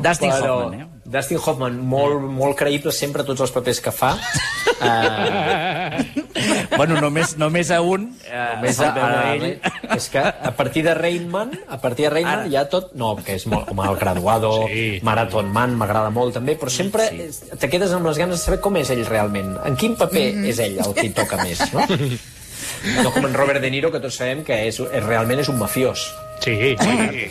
Dustin 0.05 0.31
Però 0.31 0.58
Hoffman, 0.64 0.81
eh? 0.81 0.87
Dustin 1.05 1.38
Hoffman, 1.44 1.78
molt, 1.84 2.20
molt 2.22 2.56
creïble 2.58 2.93
sempre 2.93 3.25
tots 3.25 3.40
els 3.44 3.52
papers 3.52 3.81
que 3.84 3.93
fa. 3.93 4.14
Uh, 4.81 6.02
Bueno, 6.76 6.99
només, 7.00 7.37
només 7.38 7.70
a 7.70 7.81
un. 7.84 8.08
Eh, 8.26 8.46
més 8.61 8.76
se'l 8.81 8.88
a, 8.90 9.05
a, 9.06 9.20
a 9.20 9.34
ell. 9.37 9.44
és 9.94 10.08
que 10.11 10.19
a 10.19 10.50
partir 10.56 10.82
de 10.84 10.94
Rainman, 10.96 11.52
a 11.70 11.78
partir 11.81 12.08
de 12.08 12.11
Rainman 12.16 12.40
Ara. 12.44 12.50
ja 12.50 12.64
tot... 12.69 12.90
No, 12.99 13.12
que 13.16 13.37
és 13.38 13.46
molt, 13.46 13.69
com 13.70 13.81
el 13.84 13.96
graduado, 14.00 14.50
Sí. 14.69 14.99
Marathon 15.06 15.52
Man, 15.55 15.76
m'agrada 15.78 16.11
molt 16.11 16.34
també, 16.34 16.56
però 16.58 16.72
sempre 16.72 17.06
sí. 17.31 17.46
te 17.61 17.69
quedes 17.70 17.93
amb 17.94 18.06
les 18.11 18.19
ganes 18.19 18.40
de 18.40 18.43
saber 18.44 18.58
com 18.64 18.76
és 18.81 18.90
ell 18.90 19.05
realment. 19.06 19.55
En 19.64 19.76
quin 19.78 19.94
paper 19.96 20.25
és 20.50 20.58
ell 20.64 20.81
el 20.82 20.94
que 20.96 21.06
hi 21.06 21.14
toca 21.14 21.38
més, 21.44 21.62
no? 21.72 21.84
No 23.03 23.11
com 23.12 23.27
en 23.27 23.35
Robert 23.35 23.61
De 23.61 23.71
Niro, 23.71 23.91
que 23.93 24.01
tots 24.01 24.17
sabem 24.21 24.45
que 24.45 24.56
és, 24.69 24.79
és 24.81 25.05
realment 25.05 25.41
és 25.41 25.49
un 25.49 25.59
mafiós. 25.59 26.06
Sí, 26.45 26.55
sí. 26.77 26.77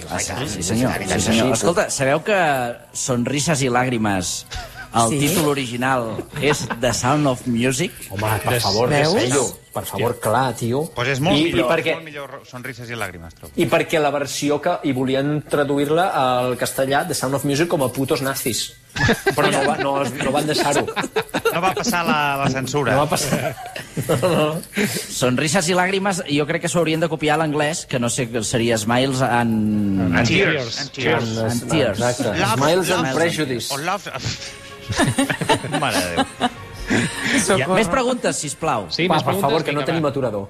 Ah, 0.09 0.19
sí, 0.19 0.33
sí, 0.47 0.63
senyor. 0.63 0.91
Sí, 1.07 1.19
senyor. 1.21 1.51
Escolta, 1.53 1.89
sabeu 1.93 2.23
que 2.25 2.37
Sonrises 2.93 3.61
i 3.61 3.69
Làgrimes, 3.69 4.45
el 4.93 5.09
Sí? 5.09 5.19
títol 5.27 5.49
original 5.49 6.17
és 6.41 6.65
The 6.81 6.93
Sound 6.93 7.27
of 7.27 7.45
Music? 7.47 7.91
Home, 8.09 8.39
per 8.43 8.53
Des- 8.53 8.63
favor, 8.63 8.89
Veus? 8.89 9.53
Per 9.73 9.81
favor, 9.89 10.13
clar, 10.21 10.51
tio. 10.53 10.83
Pues 10.93 11.07
és 11.15 11.19
molt, 11.23 11.33
I, 11.39 11.47
millor, 11.49 11.65
i 11.65 11.69
perquè, 11.71 11.93
molt 11.97 12.05
millor 12.05 12.33
Sonrises 12.45 12.91
i 12.93 12.97
làgrimes, 12.97 13.33
trobo. 13.33 13.53
I 13.57 13.65
perquè 13.71 13.97
la 14.01 14.11
versió 14.13 14.59
que... 14.61 14.75
I 14.85 14.91
volien 14.93 15.39
traduir-la 15.49 16.05
al 16.13 16.53
castellà, 16.61 16.99
The 17.09 17.17
Sound 17.17 17.39
of 17.39 17.45
Music, 17.49 17.67
com 17.71 17.81
a 17.81 17.89
putos 17.89 18.21
nazis. 18.21 18.67
Però 19.33 19.49
no, 19.49 19.63
va, 19.65 19.75
no, 19.81 19.93
no 20.05 20.31
van 20.35 20.45
deixar-ho. 20.45 20.83
No 20.85 21.61
va 21.63 21.71
passar 21.73 22.03
la, 22.05 22.17
la 22.43 22.49
censura. 22.53 22.93
No 22.93 23.01
va 23.01 23.09
passar. 23.15 23.55
No, 24.11 24.17
no. 24.29 24.45
Sonrises 25.09 25.71
i 25.73 25.77
làgrimes, 25.77 26.21
jo 26.29 26.45
crec 26.45 26.67
que 26.67 26.69
s'ho 26.69 26.83
haurien 26.83 27.01
de 27.01 27.09
copiar 27.09 27.39
a 27.39 27.41
l'anglès, 27.41 27.87
que 27.89 27.97
no 27.97 28.11
sé, 28.13 28.27
que 28.29 28.43
seria 28.45 28.77
Smiles 28.77 29.23
and... 29.25 30.03
And 30.13 30.27
tears. 30.29 30.77
And 30.83 30.93
tears. 30.99 31.33
And 31.49 31.65
tears. 31.73 31.97
Exacte. 31.97 32.29
Love- 32.37 32.59
Smiles 32.61 32.93
and 32.93 33.07
love- 33.09 33.17
Prejudice. 33.17 33.73
O 33.73 33.81
love... 33.81 34.05
Mare 35.81 35.97
de 35.97 36.15
Déu. 36.21 36.49
Ja, 37.57 37.67
més 37.67 37.89
preguntes, 37.91 38.39
sisplau. 38.39 38.87
Sí, 38.93 39.07
Va, 39.07 39.21
per 39.23 39.35
favor, 39.41 39.63
que 39.63 39.73
no 39.75 39.85
tenim 39.87 40.05
aturador. 40.05 40.49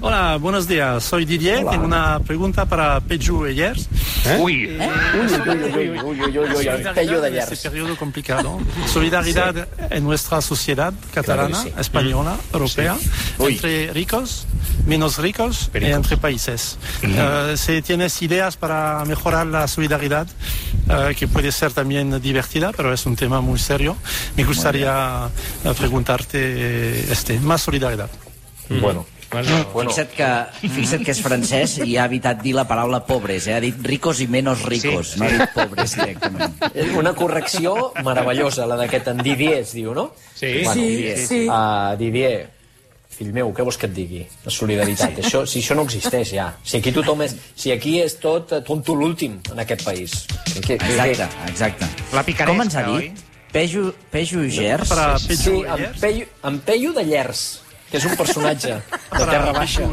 Hola, 0.00 0.36
buenos 0.36 0.66
días. 0.68 1.04
Soy 1.04 1.24
Didier. 1.24 1.64
Tengo 1.64 1.84
una 1.84 2.20
pregunta 2.20 2.66
para 2.66 3.00
Peju 3.00 3.46
Eyers. 3.46 3.88
Ui, 4.38 4.66
Uy, 4.66 4.76
uy, 4.76 4.78
uy, 4.78 5.64
uy, 5.64 5.90
uy, 5.90 6.00
uy, 6.00 6.38
uy, 6.38 6.38
uy, 6.38 6.68
este 6.68 7.30
Llers. 7.30 7.60
periodo 7.60 7.96
complicado. 7.96 8.60
Solidaridad 8.86 9.66
en 9.90 10.04
nuestra 10.04 10.40
sociedad 10.40 10.92
catalana, 11.12 11.48
Claro 11.48 11.62
sí. 11.68 11.80
española, 11.80 12.36
europea, 12.52 12.96
entre 13.38 13.92
ricos, 13.92 14.46
menos 14.86 15.18
ricos 15.18 15.70
y 15.74 15.84
entre 15.86 16.16
países. 16.16 16.78
Eh, 17.02 17.54
si 17.56 17.82
tienes 17.82 18.20
ideas 18.22 18.56
para 18.56 19.04
mejorar 19.06 19.46
la 19.46 19.66
solidaridad, 19.66 20.26
eh, 20.88 21.14
que 21.18 21.26
puede 21.28 21.50
ser 21.50 21.72
también 21.72 22.20
divertida, 22.20 22.72
pero 22.72 22.92
es 22.92 23.04
un 23.06 23.16
tema 23.16 23.40
muy 23.40 23.58
serio, 23.58 23.96
me 24.36 24.44
gustaría 24.44 25.28
eh, 25.64 25.74
preguntarte 25.76 26.38
eh, 26.40 27.06
este, 27.10 27.40
más 27.40 27.62
solidaridad. 27.62 28.10
Bueno, 28.80 29.04
Bueno, 29.32 29.64
bueno. 29.72 29.90
Fixa't 29.90 30.12
que, 30.14 30.28
fixa't 30.68 31.04
que 31.06 31.10
és 31.14 31.20
francès 31.24 31.78
i 31.86 31.96
ha 31.96 32.04
evitat 32.10 32.42
dir 32.44 32.52
la 32.54 32.66
paraula 32.68 33.00
pobres, 33.08 33.46
eh? 33.48 33.54
ha 33.56 33.60
dit 33.64 33.74
ricos 33.86 34.20
i 34.20 34.26
menos 34.28 34.62
ricos, 34.68 35.14
Sí, 35.14 35.20
no 35.20 35.26
ha 35.26 35.30
dit 35.32 35.54
pobres 35.54 35.94
directament. 35.96 36.58
Una 37.00 37.14
correcció 37.16 37.92
meravellosa, 38.04 38.66
la 38.68 38.76
d'aquest 38.76 39.08
en 39.14 39.22
Didier, 39.24 39.60
es 39.64 39.72
diu, 39.72 39.94
no? 39.96 40.10
sí. 40.34 40.60
Bueno, 40.64 40.74
Sí, 40.74 40.86
Didier. 40.88 41.18
sí. 41.26 41.40
Uh, 41.48 41.96
Didier, 41.98 42.50
fill 43.12 43.32
meu, 43.32 43.50
què 43.56 43.64
vols 43.64 43.76
que 43.80 43.86
et 43.88 43.94
digui? 43.96 44.22
La 44.44 44.50
solidaritat. 44.52 45.18
Això, 45.24 45.42
si 45.48 45.60
això 45.64 45.74
no 45.76 45.82
existeix 45.88 46.30
ja. 46.36 46.50
Si 46.64 46.78
aquí 46.78 46.92
tothom 46.92 47.22
és... 47.24 47.34
Si 47.56 47.72
aquí 47.72 47.98
és 48.02 48.18
tot 48.20 48.52
tonto 48.66 48.94
l'últim 48.96 49.40
en 49.52 49.60
aquest 49.64 49.84
país. 49.84 50.22
Que, 50.60 50.76
que, 50.76 50.80
Exacte, 50.80 51.28
exacte. 51.48 51.88
La 52.12 52.22
picaresca, 52.24 52.52
Com 52.52 52.62
ens 52.64 52.76
ha 52.76 52.86
oi? 52.92 53.08
dit? 53.10 53.20
Pejo, 53.52 53.90
Pejo 54.10 54.40
Gers? 54.48 54.88
Para 54.88 55.18
Sí, 55.20 55.36
Peyu 55.36 55.64
en. 55.68 55.88
Peyu, 56.00 56.26
en 56.48 56.58
Peyu 56.64 56.92
de 56.96 57.04
Llers, 57.04 57.42
que 57.92 58.00
és 58.00 58.06
un 58.08 58.14
personatge 58.16 58.78
de 58.88 59.26
Terra 59.28 59.52
Baixa. 59.52 59.84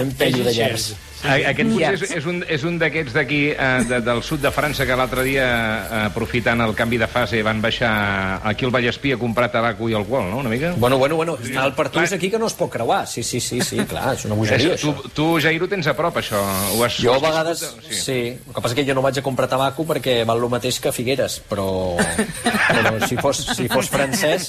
En 0.00 0.12
Peyu 0.16 0.46
de 0.46 0.54
Llers. 0.56 0.94
A- 1.24 1.34
Aquest 1.50 1.70
potser 1.72 1.94
és, 1.94 2.02
és 2.20 2.26
un, 2.30 2.44
és 2.46 2.62
un 2.64 2.76
d'aquests 2.78 3.12
d'aquí, 3.16 3.40
eh, 3.50 3.84
de, 3.88 4.00
del 4.06 4.22
sud 4.22 4.40
de 4.44 4.52
França, 4.54 4.86
que 4.86 4.94
l'altre 4.96 5.24
dia, 5.26 5.46
eh, 5.46 6.02
aprofitant 6.06 6.60
el 6.62 6.74
canvi 6.78 6.98
de 7.00 7.08
fase, 7.10 7.40
van 7.42 7.60
baixar 7.60 8.40
aquí 8.46 8.64
al 8.64 8.70
Vallespí 8.70 9.12
a 9.12 9.18
comprar 9.18 9.50
tabaco 9.50 9.88
i 9.90 9.94
alcohol, 9.98 10.28
no?, 10.30 10.38
una 10.38 10.48
mica? 10.52 10.74
Bueno, 10.76 10.98
bueno, 10.98 11.16
bueno, 11.16 11.36
està 11.42 11.64
el 11.66 11.72
partús 11.74 12.12
aquí 12.12 12.30
que 12.30 12.38
no 12.38 12.46
es 12.46 12.54
pot 12.54 12.70
creuar. 12.70 13.06
Sí, 13.08 13.22
sí, 13.22 13.40
sí, 13.40 13.60
sí, 13.60 13.78
clar, 13.88 14.14
és 14.14 14.24
una 14.28 14.34
bogeria, 14.38 14.76
tu, 14.76 14.92
això. 14.92 15.10
tu, 15.14 15.26
Jair, 15.42 15.62
ho 15.62 15.68
tens 15.68 15.86
a 15.90 15.96
prop, 15.98 16.16
això. 16.22 16.38
Ho 16.76 16.84
has, 16.84 17.00
Jo 17.02 17.12
ho 17.12 17.18
a 17.18 17.24
vegades, 17.26 17.64
viscut? 17.66 17.92
sí. 17.98 18.18
El 18.38 18.54
que 18.54 18.60
passa 18.62 18.74
és 18.74 18.78
que 18.78 18.86
jo 18.86 18.94
no 18.94 19.02
vaig 19.02 19.18
a 19.18 19.22
comprar 19.26 19.48
tabaco 19.50 19.84
perquè 19.88 20.20
val 20.28 20.38
el 20.42 20.48
mateix 20.52 20.78
que 20.80 20.92
Figueres, 20.94 21.40
però, 21.50 21.96
però 21.98 22.94
si, 23.08 23.16
fos, 23.16 23.42
si 23.56 23.68
fos 23.68 23.88
francès, 23.90 24.48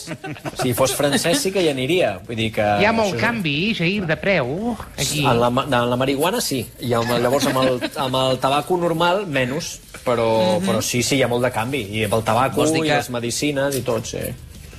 si 0.61 0.73
fos 0.77 0.93
francès 0.95 1.41
sí 1.41 1.51
que 1.51 1.63
hi 1.65 1.69
aniria. 1.73 2.17
Vull 2.27 2.37
dir 2.39 2.51
que... 2.55 2.65
Hi 2.81 2.85
ha 2.85 2.93
molt 2.95 3.13
això- 3.15 3.21
canvi, 3.25 3.73
Jair, 3.77 4.05
de 4.09 4.17
preu, 4.19 4.75
aquí. 4.97 5.25
En 5.25 5.39
la, 5.41 5.49
en 5.65 5.89
la 5.89 5.97
marihuana 5.99 6.41
sí, 6.41 6.58
i 6.85 6.93
amb, 6.97 7.11
llavors 7.23 7.47
amb 7.51 7.61
el, 7.63 7.79
amb 8.05 8.15
el 8.19 8.39
tabaco 8.43 8.77
normal 8.77 9.25
menys, 9.27 9.79
però, 10.05 10.59
però 10.65 10.81
sí, 10.85 11.01
sí, 11.03 11.17
hi 11.19 11.23
ha 11.23 11.31
molt 11.31 11.43
de 11.47 11.51
canvi. 11.55 11.81
I 11.99 12.05
amb 12.07 12.19
el 12.19 12.23
tabaco 12.27 12.65
i 12.67 12.81
que- 12.85 12.95
les 12.95 13.09
medicines 13.13 13.75
i 13.75 13.81
tot, 13.87 14.05
sí. 14.05 14.23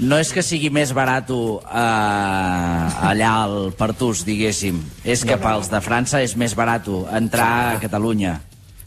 No 0.00 0.16
és 0.16 0.30
que 0.32 0.40
sigui 0.40 0.70
més 0.72 0.94
barat 0.96 1.28
eh, 1.28 3.08
allà 3.10 3.32
al 3.44 3.56
Partús, 3.76 4.22
diguéssim. 4.24 4.78
És 5.04 5.24
que 5.28 5.36
pels 5.40 5.68
de 5.72 5.80
França 5.84 6.22
és 6.24 6.36
més 6.40 6.54
barat 6.56 6.88
entrar 7.16 7.50
a 7.74 7.80
Catalunya. 7.82 8.38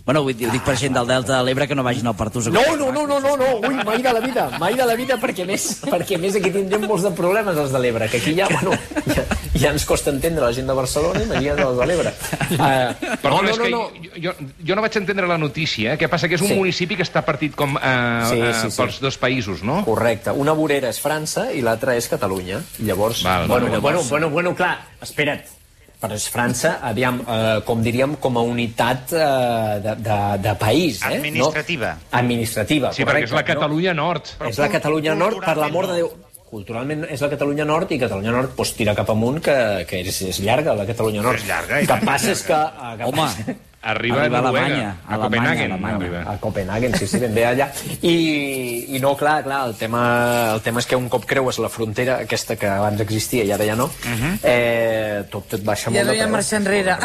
Bueno, 0.03 0.23
vull 0.25 0.35
dir, 0.35 0.49
ho 0.49 0.51
dic 0.51 0.65
per 0.67 0.73
gent 0.75 0.91
del 0.97 1.07
Delta 1.07 1.37
de 1.37 1.43
l'Ebre 1.47 1.67
que 1.69 1.75
no 1.79 1.83
vagin 1.85 2.07
al 2.09 2.15
Partús. 2.19 2.47
a 2.47 2.51
No, 2.51 2.63
no, 2.75 2.89
no, 2.91 3.05
no, 3.07 3.19
no, 3.23 3.37
no, 3.39 3.51
ui, 3.69 3.77
mai 3.87 4.01
de 4.03 4.11
la 4.11 4.19
vida, 4.19 4.49
mai 4.59 4.73
de 4.75 4.85
la 4.89 4.95
vida, 4.99 5.15
perquè 5.21 5.45
més, 5.47 5.67
perquè 5.85 6.17
més 6.19 6.35
aquí 6.35 6.51
tindrem 6.51 6.83
molts 6.89 7.05
de 7.07 7.11
problemes 7.15 7.55
els 7.61 7.71
de 7.71 7.79
l'Ebre, 7.79 8.09
que 8.11 8.17
aquí 8.19 8.33
ja, 8.35 8.49
bueno, 8.51 8.75
ja, 9.15 9.23
ja 9.55 9.69
ens 9.71 9.85
costa 9.85 10.09
entendre 10.11 10.43
la 10.43 10.51
gent 10.55 10.67
de 10.67 10.73
Barcelona, 10.77 11.21
imagina't 11.23 11.59
els 11.65 11.77
de 11.77 11.85
l'Ebre. 11.89 12.13
Uh, 12.53 13.17
Perdona, 13.21 13.41
no, 13.41 13.49
és 13.49 13.57
no, 13.57 13.63
que 13.63 13.71
no, 13.71 13.81
Jo, 14.13 14.33
jo, 14.39 14.47
jo 14.67 14.75
no 14.77 14.81
vaig 14.85 14.97
entendre 14.97 15.27
la 15.29 15.37
notícia. 15.37 15.93
Eh? 15.93 15.97
Què 16.01 16.09
passa? 16.09 16.27
Que 16.27 16.35
és 16.35 16.41
un 16.41 16.47
Sí. 16.53 16.55
municipi 16.59 16.95
que 16.99 17.03
està 17.05 17.23
partit 17.25 17.55
com 17.55 17.77
eh, 17.77 18.25
Sí, 18.29 18.39
eh, 18.41 18.53
sí, 18.53 18.69
sí. 18.71 18.77
pels 18.81 18.99
dos 19.01 19.17
països, 19.17 19.63
no? 19.63 19.83
Correcte. 19.85 20.31
Una 20.31 20.53
vorera 20.53 20.89
és 20.89 20.99
França 21.01 21.51
i 21.53 21.61
l'altra 21.61 21.95
és 21.97 22.07
Catalunya. 22.09 22.61
Llavors, 22.79 23.23
Val, 23.23 23.47
bueno, 23.47 23.67
bueno, 23.67 23.75
llavors. 23.91 24.09
bueno, 24.09 24.29
bueno, 24.29 24.55
clar, 24.55 24.77
espera't. 25.01 25.45
Però 26.03 26.17
és 26.19 26.25
França, 26.27 26.79
aviam, 26.83 27.21
eh, 27.23 27.61
com 27.63 27.79
diríem, 27.81 28.17
com 28.19 28.35
a 28.37 28.41
unitat 28.43 29.13
eh, 29.15 29.79
de, 29.85 29.93
de, 30.03 30.17
de 30.43 30.55
país, 30.59 30.99
eh? 31.01 31.13
Administrativa. 31.15 31.93
No? 31.95 32.17
Administrativa, 32.19 32.91
Sí, 32.91 33.03
perquè 33.03 33.23
correcte. 33.23 33.29
és 33.31 33.37
la 33.37 33.43
Catalunya 33.47 33.93
Nord. 33.93 34.33
No? 34.41 34.49
És 34.49 34.59
la 34.59 34.67
Catalunya 34.69 35.15
Nord, 35.15 35.39
per 35.45 35.55
l'amor 35.55 35.87
de 35.87 35.93
Déu. 36.01 36.11
Culturalment 36.53 37.07
és 37.09 37.21
la 37.25 37.31
Catalunya 37.33 37.65
Nord 37.65 37.91
i 37.95 37.99
Catalunya 38.01 38.31
Nord 38.35 38.53
pues, 38.57 38.75
tira 38.77 38.93
cap 38.97 39.09
amunt, 39.09 39.41
que, 39.41 39.57
que 39.89 40.03
és, 40.05 40.21
és 40.29 40.39
llarga, 40.45 40.75
la 40.77 40.85
Catalunya 40.89 41.23
Nord. 41.25 41.41
És 41.41 41.47
llarga, 41.49 41.81
i 41.81 41.89
que 41.89 42.01
passa 42.05 42.33
és 42.35 42.43
que... 42.45 42.59
eh, 42.63 42.97
que 43.01 43.09
Home, 43.09 43.29
Arriba, 43.83 44.21
Arriba 44.21 44.37
a 44.37 44.39
a 44.39 44.47
Alemanya, 44.47 44.83
a 45.09 45.15
Alemanya, 45.15 45.23
Copenhagen. 45.23 45.71
Alemanya. 45.73 45.95
arriba. 45.97 46.19
a 46.31 46.37
Copenhagen, 46.39 46.93
sí, 46.95 47.05
sí, 47.05 47.19
ben 47.19 47.33
bé 47.35 47.43
allà. 47.49 47.65
I, 47.99 48.13
i 48.95 48.99
no, 49.03 49.11
clar, 49.19 49.41
clar, 49.43 49.57
el 49.67 49.73
tema, 49.75 50.03
el 50.53 50.61
tema 50.63 50.79
és 50.79 50.87
que 50.87 50.95
un 50.95 51.09
cop 51.11 51.25
creues 51.27 51.59
la 51.59 51.67
frontera, 51.67 52.21
aquesta 52.23 52.55
que 52.55 52.69
abans 52.71 53.01
existia 53.03 53.43
i 53.43 53.51
ara 53.51 53.67
ja 53.67 53.75
no, 53.75 53.89
eh, 54.39 55.25
tot, 55.33 55.49
tot 55.51 55.65
baixa 55.67 55.89
Ja 55.91 55.97
molt 55.97 56.05
no 56.07 56.13
de 56.13 56.15
hi 56.15 56.21
ha 56.21 56.29
preu. 56.29 56.35
marxa 56.37 56.61
enrere. 56.61 56.95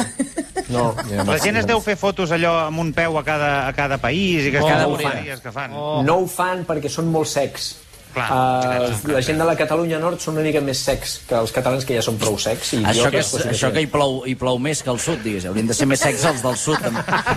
No, 0.69 0.85
ja 1.09 1.25
La 1.26 1.40
gent 1.43 1.59
es 1.59 1.67
deu 1.67 1.83
fer 1.83 1.97
fotos 1.99 2.31
allò 2.37 2.55
amb 2.69 2.78
un 2.85 2.93
peu 2.95 3.19
a 3.19 3.25
cada, 3.26 3.52
a 3.67 3.73
cada 3.75 3.99
país 3.99 4.47
i 4.47 4.55
que 4.55 4.62
Oh, 4.62 4.69
cada 4.69 4.87
ho 4.87 4.95
vorera 4.95 5.40
que 5.43 5.50
fan. 5.59 5.75
No 6.07 6.21
ho 6.23 6.26
fan 6.31 6.62
perquè 6.69 6.93
són 6.93 7.11
molt 7.11 7.26
secs. 7.26 7.73
Clar, 8.15 8.29
Uh, 8.29 9.12
la 9.12 9.21
gent 9.23 9.38
de 9.38 9.45
la 9.47 9.55
Catalunya 9.59 9.99
Nord 10.00 10.23
són 10.23 10.38
una 10.38 10.45
mica 10.47 10.61
més 10.65 10.81
secs 10.85 11.19
que 11.29 11.37
els 11.38 11.53
catalans 11.55 11.85
que 11.87 11.97
ja 11.97 12.03
són 12.05 12.17
prou 12.21 12.38
secs. 12.41 12.73
I 12.75 12.81
això, 12.83 13.05
jo, 13.05 13.11
que, 13.12 13.21
pues, 13.21 13.33
pues, 13.35 13.47
això 13.53 13.71
que 13.75 13.83
hi 13.85 13.88
plou, 13.91 14.23
hi 14.27 14.35
plou 14.38 14.59
més 14.62 14.83
que 14.83 14.91
al 14.93 15.00
sud, 15.03 15.21
digues. 15.25 15.47
Haurien 15.49 15.69
de 15.69 15.77
ser 15.77 15.87
més 15.91 16.00
secs 16.03 16.25
els 16.29 16.43
del 16.45 16.57
sud, 16.61 16.88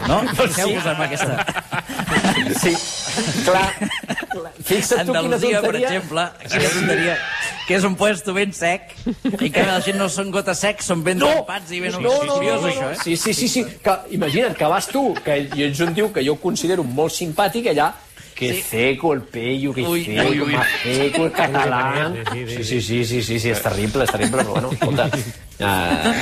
no? 0.07 0.21
Fixeu-vos 0.39 0.87
amb 0.93 1.05
aquesta... 1.07 1.45
Sí, 2.61 2.73
clar. 3.45 3.67
clar. 4.31 4.51
Fixa't 4.63 5.05
tu 5.07 5.13
quina 5.13 5.23
Andalusia, 5.23 5.61
per 5.61 5.71
tonteria... 5.71 5.87
exemple, 5.89 6.25
quina 6.47 6.69
tonteria, 6.75 7.15
que 7.67 7.77
és 7.77 7.87
un 7.87 7.95
puesto 7.99 8.35
ben 8.35 8.53
sec, 8.55 8.93
i 9.31 9.49
que 9.51 9.65
la 9.67 9.79
gent 9.83 9.99
no 9.99 10.07
són 10.11 10.31
gota 10.33 10.55
secs, 10.57 10.87
són 10.91 11.03
ben 11.05 11.19
No, 11.21 11.31
i 11.71 11.81
ben 11.83 11.97
no, 11.97 12.01
no, 12.03 12.13
no, 12.27 12.37
no, 12.41 12.69
això, 12.69 12.87
no. 12.87 12.91
eh? 12.93 13.01
Sí, 13.03 13.17
sí, 13.17 13.33
sí, 13.37 13.49
sí. 13.51 13.65
Que, 13.83 13.97
imagina't 14.17 14.55
que 14.57 14.69
vas 14.71 14.87
tu, 14.91 15.09
que 15.25 15.43
jo 15.51 15.67
ets 15.67 15.83
un 15.83 15.93
tio 15.97 16.11
que 16.13 16.23
jo 16.25 16.37
considero 16.41 16.85
molt 16.87 17.15
simpàtic 17.15 17.71
allà, 17.73 17.91
que 18.41 18.53
sí. 18.55 18.61
seco 18.71 19.13
el 19.13 19.21
pello, 19.21 19.71
que 19.71 19.83
Ui, 19.85 20.03
seco, 20.03 20.29
ui, 20.31 20.39
ui. 20.41 20.53
más 20.55 20.67
seco 20.81 21.25
el 21.27 21.31
catalán. 21.31 22.15
Sí, 22.33 22.63
sí, 22.63 22.81
sí, 22.81 23.05
sí, 23.05 23.21
sí, 23.21 23.39
sí, 23.39 23.49
és 23.53 23.61
terrible, 23.61 24.07
és 24.07 24.09
terrible, 24.09 24.41
però 24.41 24.55
bueno, 24.55 24.71
escolta, 24.75 25.05
uh, 25.05 26.13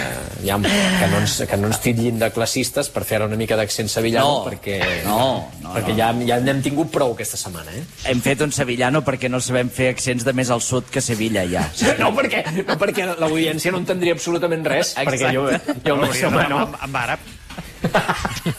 ja, 0.43 0.57
que, 0.59 1.07
no 1.13 1.21
ens, 1.21 1.37
que 1.47 1.57
no 1.61 1.69
ens 1.71 1.79
titllin 1.79 2.19
de 2.19 2.29
classistes 2.35 2.91
per 2.91 3.05
fer 3.07 3.21
ara 3.21 3.29
una 3.31 3.39
mica 3.39 3.55
d'accent 3.55 3.87
sevillano, 3.87 4.41
No, 4.41 4.43
perquè, 4.49 4.81
no, 5.07 5.21
no, 5.63 5.71
perquè 5.77 5.95
no. 5.95 5.97
ja, 6.01 6.11
ja 6.33 6.41
n'hem 6.43 6.59
tingut 6.65 6.91
prou 6.91 7.15
aquesta 7.15 7.39
setmana, 7.39 7.71
eh? 7.79 7.85
Hem 8.11 8.19
fet 8.27 8.43
un 8.43 8.51
sevillano 8.51 8.99
perquè 9.07 9.31
no 9.31 9.39
sabem 9.39 9.71
fer 9.71 9.93
accents 9.95 10.27
de 10.27 10.35
més 10.35 10.51
al 10.51 10.59
sud 10.59 10.91
que 10.91 10.99
Sevilla, 10.99 11.47
ja. 11.47 11.69
No, 12.03 12.11
perquè, 12.19 12.43
no, 12.59 12.75
perquè 12.83 13.07
l'audiència 13.15 13.71
no 13.71 13.79
entendria 13.79 14.19
absolutament 14.19 14.67
res, 14.67 14.91
Exacte. 14.97 15.15
perquè 15.15 15.31
jo, 15.39 15.47
jo 15.87 15.95
No, 15.95 16.01
més 16.03 16.23
o 16.27 16.35
menys, 16.35 16.49
no. 16.51 16.65
amb, 16.67 16.81
amb 16.83 17.05
àrab. 17.07 17.29
No, 17.79 17.87
no, 17.95 18.51
no, 18.51 18.53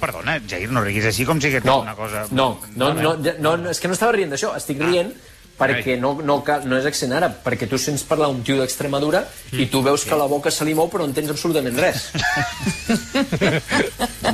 perdona, 0.00 0.38
Jair, 0.48 0.70
no 0.72 0.82
riguis 0.84 1.06
així 1.10 1.26
com 1.28 1.40
si 1.42 1.50
que 1.52 1.60
No, 1.64 1.80
una 1.82 1.96
cosa... 1.98 2.26
no, 2.30 2.60
no, 2.76 2.92
no, 2.94 3.14
no, 3.16 3.56
no, 3.56 3.70
és 3.70 3.80
que 3.80 3.90
no 3.90 3.96
estava 3.96 4.14
rient 4.16 4.30
d'això, 4.34 4.54
estic 4.58 4.82
rient 4.82 5.12
perquè 5.54 5.94
no, 6.00 6.14
no, 6.26 6.40
cal, 6.46 6.64
no 6.66 6.78
és 6.80 6.86
accent 6.88 7.12
àrab, 7.14 7.36
perquè 7.44 7.68
tu 7.70 7.78
sents 7.78 8.02
parlar 8.08 8.26
un 8.32 8.42
tio 8.46 8.56
d'Extremadura 8.58 9.22
i 9.54 9.68
tu 9.70 9.82
veus 9.86 10.02
que 10.06 10.18
la 10.18 10.26
boca 10.30 10.50
se 10.50 10.66
li 10.66 10.74
mou 10.74 10.90
però 10.90 11.04
no 11.04 11.12
entens 11.12 11.30
absolutament 11.34 11.78
res. 11.78 12.08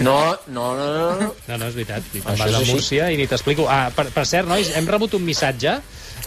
No, 0.00 0.32
no, 0.46 0.66
no, 0.78 0.84
no. 0.96 1.26
No, 1.48 1.56
no, 1.58 1.66
és 1.66 1.74
veritat. 1.74 2.04
Te'n 2.12 2.22
vas 2.24 2.40
a. 2.40 2.60
Múrcia 2.70 3.10
i 3.12 3.18
ni 3.18 3.26
t'explico. 3.28 3.66
Ah, 3.68 3.90
per, 3.92 4.06
per 4.14 4.22
cert, 4.24 4.48
nois, 4.48 4.70
hem 4.78 4.86
rebut 4.88 5.12
un 5.18 5.24
missatge 5.26 5.74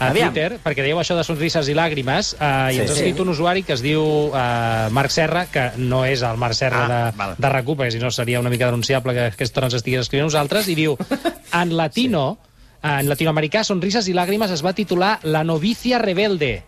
a 0.00 0.08
Aviam. 0.10 0.32
Twitter, 0.32 0.58
perquè 0.64 0.82
dèieu 0.82 0.98
això 0.98 1.16
de 1.16 1.24
sonrises 1.24 1.68
i 1.68 1.74
làgrimes, 1.74 2.34
eh, 2.40 2.46
i 2.72 2.74
Sí, 2.74 2.80
ens 2.80 2.90
ha 2.90 2.94
sí. 2.94 3.00
escrit 3.00 3.20
un 3.20 3.28
usuari 3.28 3.62
que 3.62 3.72
es 3.74 3.82
diu 3.82 4.02
eh, 4.34 4.88
Marc 4.90 5.10
Serra, 5.10 5.46
que 5.46 5.70
no 5.78 6.04
és 6.04 6.22
el 6.22 6.36
Marc 6.36 6.54
Serra 6.54 6.84
Ah, 6.84 6.88
de, 7.12 7.16
val. 7.18 7.34
de 7.38 7.48
RAC1, 7.48 7.76
perquè 7.76 7.90
si 7.92 7.98
no 8.02 8.10
seria 8.10 8.40
una 8.40 8.50
mica 8.50 8.66
denunciable 8.66 9.14
que 9.14 9.26
aquesta 9.32 9.60
hora 9.60 9.66
ens 9.70 9.74
estigués 9.80 10.00
escrivint 10.06 10.24
a 10.24 10.30
nosaltres, 10.32 10.68
i 10.68 10.74
diu, 10.74 10.96
en 11.62 11.76
latino, 11.76 12.38
en 12.82 13.08
latinoamericà, 13.08 13.62
Sonrises 13.64 14.08
i 14.08 14.12
làgrimes 14.12 14.50
es 14.50 14.62
va 14.64 14.72
titular 14.74 15.18
La 15.22 15.44
novicia 15.44 15.98
rebelde. 15.98 16.62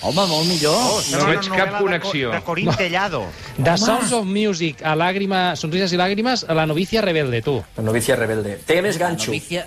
Home, 0.00 0.22
molt 0.26 0.46
millor. 0.48 0.72
Oh, 0.78 1.00
No 1.12 1.26
veig 1.26 1.48
cap 1.52 1.74
connexió. 1.80 2.30
De, 2.30 2.36
de 2.38 2.42
Corín 2.46 2.70
Tellado. 2.78 3.26
The 3.62 3.76
Sounds 3.76 4.12
of 4.16 4.24
Music, 4.24 4.80
a 4.86 4.94
làgrima, 4.96 5.54
Sonrises 5.56 5.92
i 5.92 5.98
làgrimes, 6.00 6.46
a 6.48 6.54
La 6.54 6.64
novicia 6.66 7.02
rebelde, 7.02 7.42
tu. 7.42 7.58
La 7.76 7.82
novicia 7.84 8.16
rebelde. 8.16 8.56
Té 8.64 8.80
més 8.80 8.96
ganxo. 8.96 9.30
Novicia... 9.34 9.66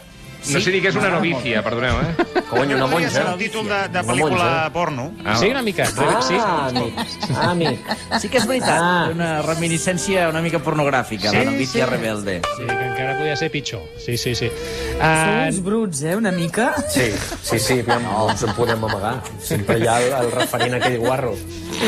No 0.54 0.60
sé 0.62 0.72
ni 0.72 0.80
què 0.82 0.90
és 0.92 0.96
una 1.00 1.10
novícia, 1.10 1.62
perdoneu, 1.66 1.96
eh? 2.02 2.42
Cony, 2.50 2.74
una 2.76 2.88
Podria 2.88 3.10
ser 3.10 3.24
monja. 3.24 3.34
un 3.34 3.40
títol 3.40 3.68
de, 3.68 3.80
de 3.90 4.04
pel·lícula 4.06 4.44
monja. 4.46 4.70
porno. 4.74 5.12
Ah, 5.26 5.36
Sí, 5.40 5.48
una 5.50 5.62
mica. 5.62 5.86
Sí. 5.88 6.38
Ah, 6.40 6.68
amic. 6.70 6.94
Ah, 7.36 7.50
amic. 7.52 7.80
Sí 8.22 8.30
que 8.30 8.38
és 8.38 8.46
veritat, 8.48 8.80
Ah. 8.82 9.10
una 9.12 9.42
reminiscència 9.42 10.28
una 10.30 10.42
mica 10.42 10.60
pornogràfica, 10.60 11.30
Sí, 11.32 11.38
la 11.38 11.46
novicia 11.52 11.86
sí. 11.86 11.92
rebelde. 11.92 12.42
Sí, 12.58 12.64
que 12.66 12.86
encara 12.86 13.18
podia 13.18 13.36
ser 13.36 13.50
pitjor. 13.52 13.82
Sí, 13.98 14.18
sí, 14.18 14.36
sí. 14.36 14.52
Uh, 15.00 15.48
uns 15.48 15.64
bruts, 15.64 16.02
eh, 16.04 16.16
una 16.16 16.32
mica. 16.32 16.76
Sí, 16.90 17.12
sí, 17.42 17.60
sí, 17.60 17.80
aviam, 17.80 18.04
no 18.04 18.30
ens 18.30 18.44
en 18.44 18.54
podem 18.54 18.84
amagar. 18.84 19.22
Sempre 19.42 19.80
hi 19.80 19.88
ha 19.88 20.00
el, 20.02 20.14
el 20.26 20.32
referent 20.32 20.76
aquell 20.76 21.00
guarro, 21.00 21.34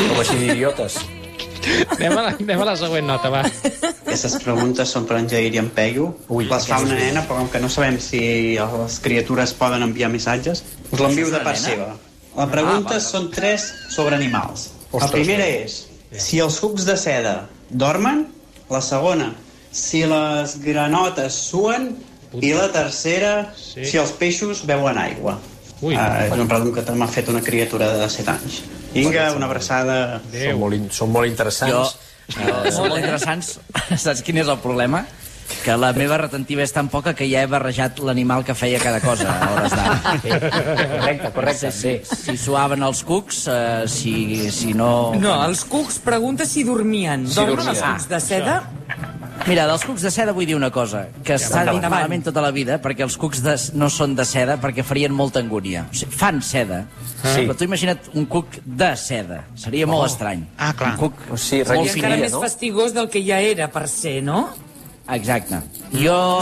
com 0.08 0.20
així 0.20 0.36
d'idiotes. 0.36 0.98
Anem, 1.96 2.12
a 2.18 2.22
la, 2.22 2.32
anem 2.40 2.60
a 2.62 2.66
la 2.68 2.76
següent 2.80 3.06
nota, 3.06 3.30
va. 3.32 3.42
Aquestes 4.04 4.36
preguntes 4.42 4.88
són 4.94 5.06
per 5.08 5.18
en 5.20 5.28
Jair 5.30 5.52
i 5.54 5.58
en 5.60 5.68
Peyu. 5.74 6.08
Ui, 6.28 6.46
Les 6.48 6.66
fa 6.68 6.78
una 6.84 6.94
nena, 6.98 7.22
però 7.28 7.42
com 7.42 7.48
que 7.52 7.60
no 7.60 7.68
sabem 7.72 7.98
si 8.02 8.20
les 8.58 8.98
criatures 9.04 9.52
poden 9.58 9.82
enviar 9.86 10.10
missatges, 10.12 10.62
us 10.90 11.00
l'envio 11.00 11.30
de 11.30 11.40
part 11.44 11.58
seva. 11.60 11.90
La 12.38 12.46
pregunta 12.50 12.96
Ah, 12.96 13.00
són 13.02 13.30
tres 13.34 13.72
sobre 13.90 14.14
animals. 14.16 14.70
Ostres. 14.90 15.02
la 15.02 15.08
primera 15.12 15.46
és 15.46 15.86
si 16.16 16.38
els 16.40 16.58
cucs 16.60 16.84
de 16.88 16.96
seda 16.96 17.48
dormen, 17.68 18.26
la 18.70 18.80
segona, 18.80 19.34
si 19.72 20.04
les 20.08 20.54
granotes 20.64 21.34
suen, 21.50 21.96
i 22.40 22.52
la 22.52 22.70
tercera, 22.72 23.52
Sí. 23.56 23.84
si 23.84 23.96
els 23.98 24.12
peixos 24.12 24.64
beuen 24.66 24.98
aigua. 24.98 25.38
Ui. 25.80 25.94
Ah, 25.94 26.24
és 26.26 26.32
una 26.34 26.46
pregunta 26.50 26.82
que 26.84 26.96
m'ha 26.98 27.06
fet 27.06 27.28
una 27.30 27.40
criatura 27.44 27.92
de 28.00 28.08
7 28.10 28.30
anys. 28.34 28.62
Vinga, 28.94 29.28
una 29.36 29.46
abraçada. 29.46 30.20
Són 30.32 30.58
molt, 30.58 30.74
in- 30.74 30.90
són 30.90 31.12
molt 31.14 31.28
interessants. 31.30 31.94
Jo, 32.34 32.40
jo, 32.40 32.58
són 32.72 32.88
molt 32.88 32.98
interessants. 33.02 33.58
Saps 34.04 34.22
quin 34.26 34.38
és 34.42 34.48
el 34.50 34.58
problema? 34.64 35.04
que 35.64 35.72
la 35.80 35.94
meva 35.96 36.18
retentiva 36.20 36.60
és 36.60 36.72
tan 36.76 36.90
poca 36.92 37.14
que 37.16 37.24
ja 37.24 37.40
he 37.40 37.48
barrejat 37.48 38.02
l'animal 38.04 38.42
que 38.44 38.52
feia 38.54 38.76
cada 38.82 38.98
cosa 39.00 39.30
a 39.32 39.46
hores 39.54 39.72
d'ara. 39.72 40.18
Correcte, 40.20 41.30
correcte. 41.32 41.70
Sí, 41.72 41.94
sí. 42.04 42.16
Si 42.26 42.34
suaven 42.36 42.84
els 42.84 43.00
cucs, 43.08 43.46
eh, 43.48 43.84
si, 43.88 44.50
si 44.52 44.74
no... 44.76 45.14
No, 45.16 45.38
els 45.46 45.64
cucs 45.64 45.98
pregunta 46.04 46.44
si 46.44 46.66
dormien. 46.68 47.24
Si 47.26 47.38
Dormen 47.40 47.56
dormien. 47.64 47.74
els 47.74 47.80
cucs 47.80 48.08
de 48.12 48.20
seda? 48.20 48.58
Mira, 49.48 49.64
dels 49.66 49.84
cucs 49.88 50.02
de 50.04 50.10
seda 50.12 50.32
vull 50.36 50.46
dir 50.46 50.54
una 50.58 50.68
cosa, 50.70 51.06
que 51.24 51.38
s'ha 51.40 51.62
dit 51.70 51.82
malament 51.88 52.24
tota 52.26 52.42
la 52.44 52.50
vida, 52.52 52.76
perquè 52.84 53.06
els 53.06 53.16
cucs 53.20 53.40
de, 53.44 53.54
no 53.80 53.88
són 53.90 54.14
de 54.18 54.26
seda, 54.28 54.58
perquè 54.60 54.84
farien 54.84 55.14
molta 55.14 55.40
angúnia. 55.40 55.86
O 55.90 55.94
sigui, 55.96 56.12
fan 56.12 56.42
seda, 56.44 56.82
Sí. 57.22 57.46
però 57.48 57.56
tu 57.56 57.64
imagina't 57.64 58.10
un 58.14 58.26
cuc 58.26 58.58
de 58.64 58.94
seda. 58.96 59.44
Seria 59.56 59.86
Oh. 59.86 59.90
molt 59.90 60.10
estrany. 60.10 60.44
Ah, 60.58 60.72
clar. 60.76 60.92
Un 60.92 60.96
cuc 60.98 61.14
sí, 61.38 61.62
molt 61.66 61.86
I 61.86 61.96
encara 61.96 62.16
més 62.16 62.32
fastigós 62.32 62.92
del 62.94 63.08
que 63.08 63.24
ja 63.24 63.40
era, 63.40 63.68
per 63.72 63.88
ser, 63.88 64.22
no? 64.22 64.50
Exacte. 65.08 65.56
Jo 65.92 66.38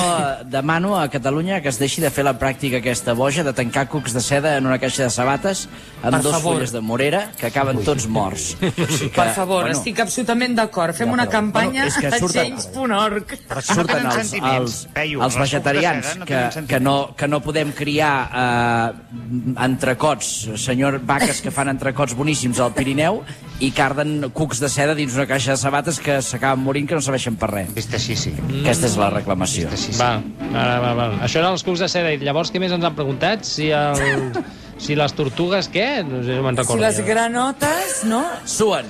demano 0.50 0.96
a 0.98 1.08
Catalunya 1.08 1.60
que 1.62 1.68
es 1.70 1.78
deixi 1.78 2.00
de 2.02 2.10
fer 2.10 2.24
la 2.26 2.32
pràctica 2.34 2.80
aquesta 2.80 3.12
boja 3.14 3.44
de 3.46 3.52
tancar 3.54 3.84
cucs 3.88 4.12
de 4.12 4.20
seda 4.20 4.56
en 4.58 4.66
una 4.66 4.80
caixa 4.82 5.04
de 5.04 5.10
sabates 5.14 5.68
amb 6.02 6.16
Per 6.16 6.22
dos 6.24 6.32
favor. 6.34 6.56
fulles 6.56 6.72
de 6.74 6.80
morera 6.80 7.30
que 7.38 7.46
acaben 7.46 7.78
tots 7.84 8.08
morts. 8.10 8.56
O 8.66 8.86
sigui 8.90 9.10
que, 9.10 9.20
Per 9.20 9.28
favor, 9.36 9.70
estic 9.70 10.00
absolutament 10.02 10.56
d'acord. 10.58 10.94
Fem 10.98 11.10
una 11.14 11.28
campanya 11.30 11.84
Bueno, 11.84 11.86
és 11.86 11.96
que 11.96 12.06
a 12.08 12.18
surten- 12.18 12.56
change.org. 12.58 13.36
surten 13.62 14.06
els, 14.06 14.32
els, 14.34 14.88
els 14.96 15.38
vegetarians 15.38 16.06
que, 16.26 16.42
que, 16.66 16.80
no, 16.80 17.14
que 17.16 17.28
no 17.28 17.40
podem 17.40 17.70
criar 17.72 18.12
eh, 18.34 19.62
entrecots, 19.64 20.48
senyor 20.58 20.98
vaques 21.06 21.40
que 21.40 21.50
fan 21.54 21.68
entrecots 21.70 22.14
boníssims 22.18 22.58
al 22.60 22.74
Pirineu 22.74 23.22
i 23.60 23.70
carden 23.72 24.28
cucs 24.36 24.58
de 24.60 24.68
seda 24.68 24.94
dins 24.98 25.14
una 25.16 25.26
caixa 25.30 25.54
de 25.54 25.56
sabates 25.62 25.98
que 26.02 26.18
s'acaben 26.20 26.60
morint 26.66 26.88
que 26.90 26.94
no 26.98 27.00
serveixen 27.00 27.36
per 27.40 27.50
res. 27.54 27.70
Vista 27.76 27.96
així, 27.96 28.16
sí. 28.18 28.34
Aquesta 28.62 28.86
és 28.90 28.96
la 29.00 29.10
reclamació. 29.12 29.68
Va, 30.00 30.12
va, 30.52 30.66
va, 30.82 30.92
va. 30.98 31.06
Això 31.26 31.40
eren 31.42 31.52
els 31.56 31.64
cucs 31.66 31.80
de 31.84 31.88
seda. 31.92 32.12
I 32.14 32.18
llavors, 32.22 32.50
què 32.54 32.60
més 32.62 32.72
ens 32.72 32.84
han 32.84 32.94
preguntat? 32.98 33.44
Si, 33.48 33.70
el, 33.74 34.32
si 34.84 34.94
les 34.98 35.12
tortugues, 35.16 35.68
què? 35.72 35.88
No 36.06 36.22
sé, 36.26 36.36
no 36.38 36.42
me'n 36.46 36.56
Si 36.56 36.62
recordo. 36.62 36.82
les 36.86 36.96
jo. 37.02 37.04
granotes, 37.08 38.04
no? 38.08 38.22
Suen. 38.44 38.86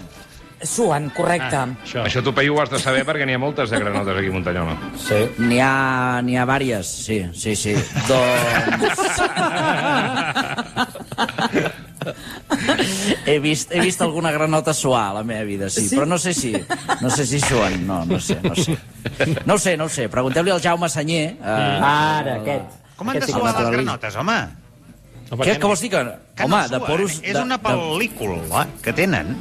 Suen, 0.67 1.11
correcte. 1.13 1.53
Ah, 1.55 1.67
això. 1.85 2.01
Això 2.09 2.23
tu, 2.25 2.33
Peyu, 2.33 2.55
ho 2.57 2.61
has 2.63 2.71
de 2.73 2.79
saber 2.81 3.03
perquè 3.05 3.27
n'hi 3.29 3.35
ha 3.37 3.39
moltes 3.39 3.69
de 3.71 3.77
granotes 3.79 4.17
aquí 4.17 4.31
a 4.33 4.35
Muntanyola. 4.39 4.77
Sí. 4.97 5.19
N'hi 5.45 5.59
ha, 5.61 6.23
n'hi 6.25 6.39
ha 6.41 6.47
vàries, 6.49 6.89
sí, 7.05 7.19
sí, 7.37 7.53
sí. 7.61 7.75
Doncs... 8.09 9.21
he, 13.27 13.39
vist, 13.39 13.73
he 13.73 13.81
vist 13.85 14.01
alguna 14.03 14.33
granota 14.33 14.73
suar 14.75 15.11
a 15.11 15.15
la 15.21 15.25
meva 15.25 15.45
vida, 15.45 15.69
sí, 15.71 15.89
Sí? 15.89 15.97
però 15.97 16.07
no 16.09 16.19
sé 16.19 16.33
si, 16.35 16.55
no 17.01 17.11
sé 17.11 17.27
si 17.27 17.41
suen, 17.41 17.87
no, 17.87 18.05
no 18.07 18.21
sé, 18.21 18.39
no 18.43 18.55
sé. 18.57 18.77
No 19.47 19.55
ho 19.55 19.59
sé, 19.59 19.77
no 19.77 19.85
ho 19.85 19.89
sé. 19.89 20.09
Pregunteu-li 20.13 20.51
al 20.55 20.61
Jaume 20.63 20.89
Sanyer. 20.89 21.37
Eh, 21.41 21.81
Ara, 21.83 22.37
aquest. 22.43 22.77
Com 22.97 23.11
han 23.11 23.19
de 23.21 23.27
suar 23.29 23.53
les 23.59 23.71
granotes, 23.75 24.17
home? 24.17 24.37
No, 25.31 25.37
Què, 25.43 25.57
què 25.59 25.67
vols 25.67 25.81
dir? 25.83 25.91
Que, 25.91 26.01
Que 26.39 26.45
home, 26.47 26.57
no 26.63 26.69
de 26.71 26.81
poros... 26.87 27.21
És 27.23 27.35
de- 27.35 27.43
una 27.43 27.59
pel·lícula 27.61 28.67
que 28.83 28.93
tenen 28.95 29.35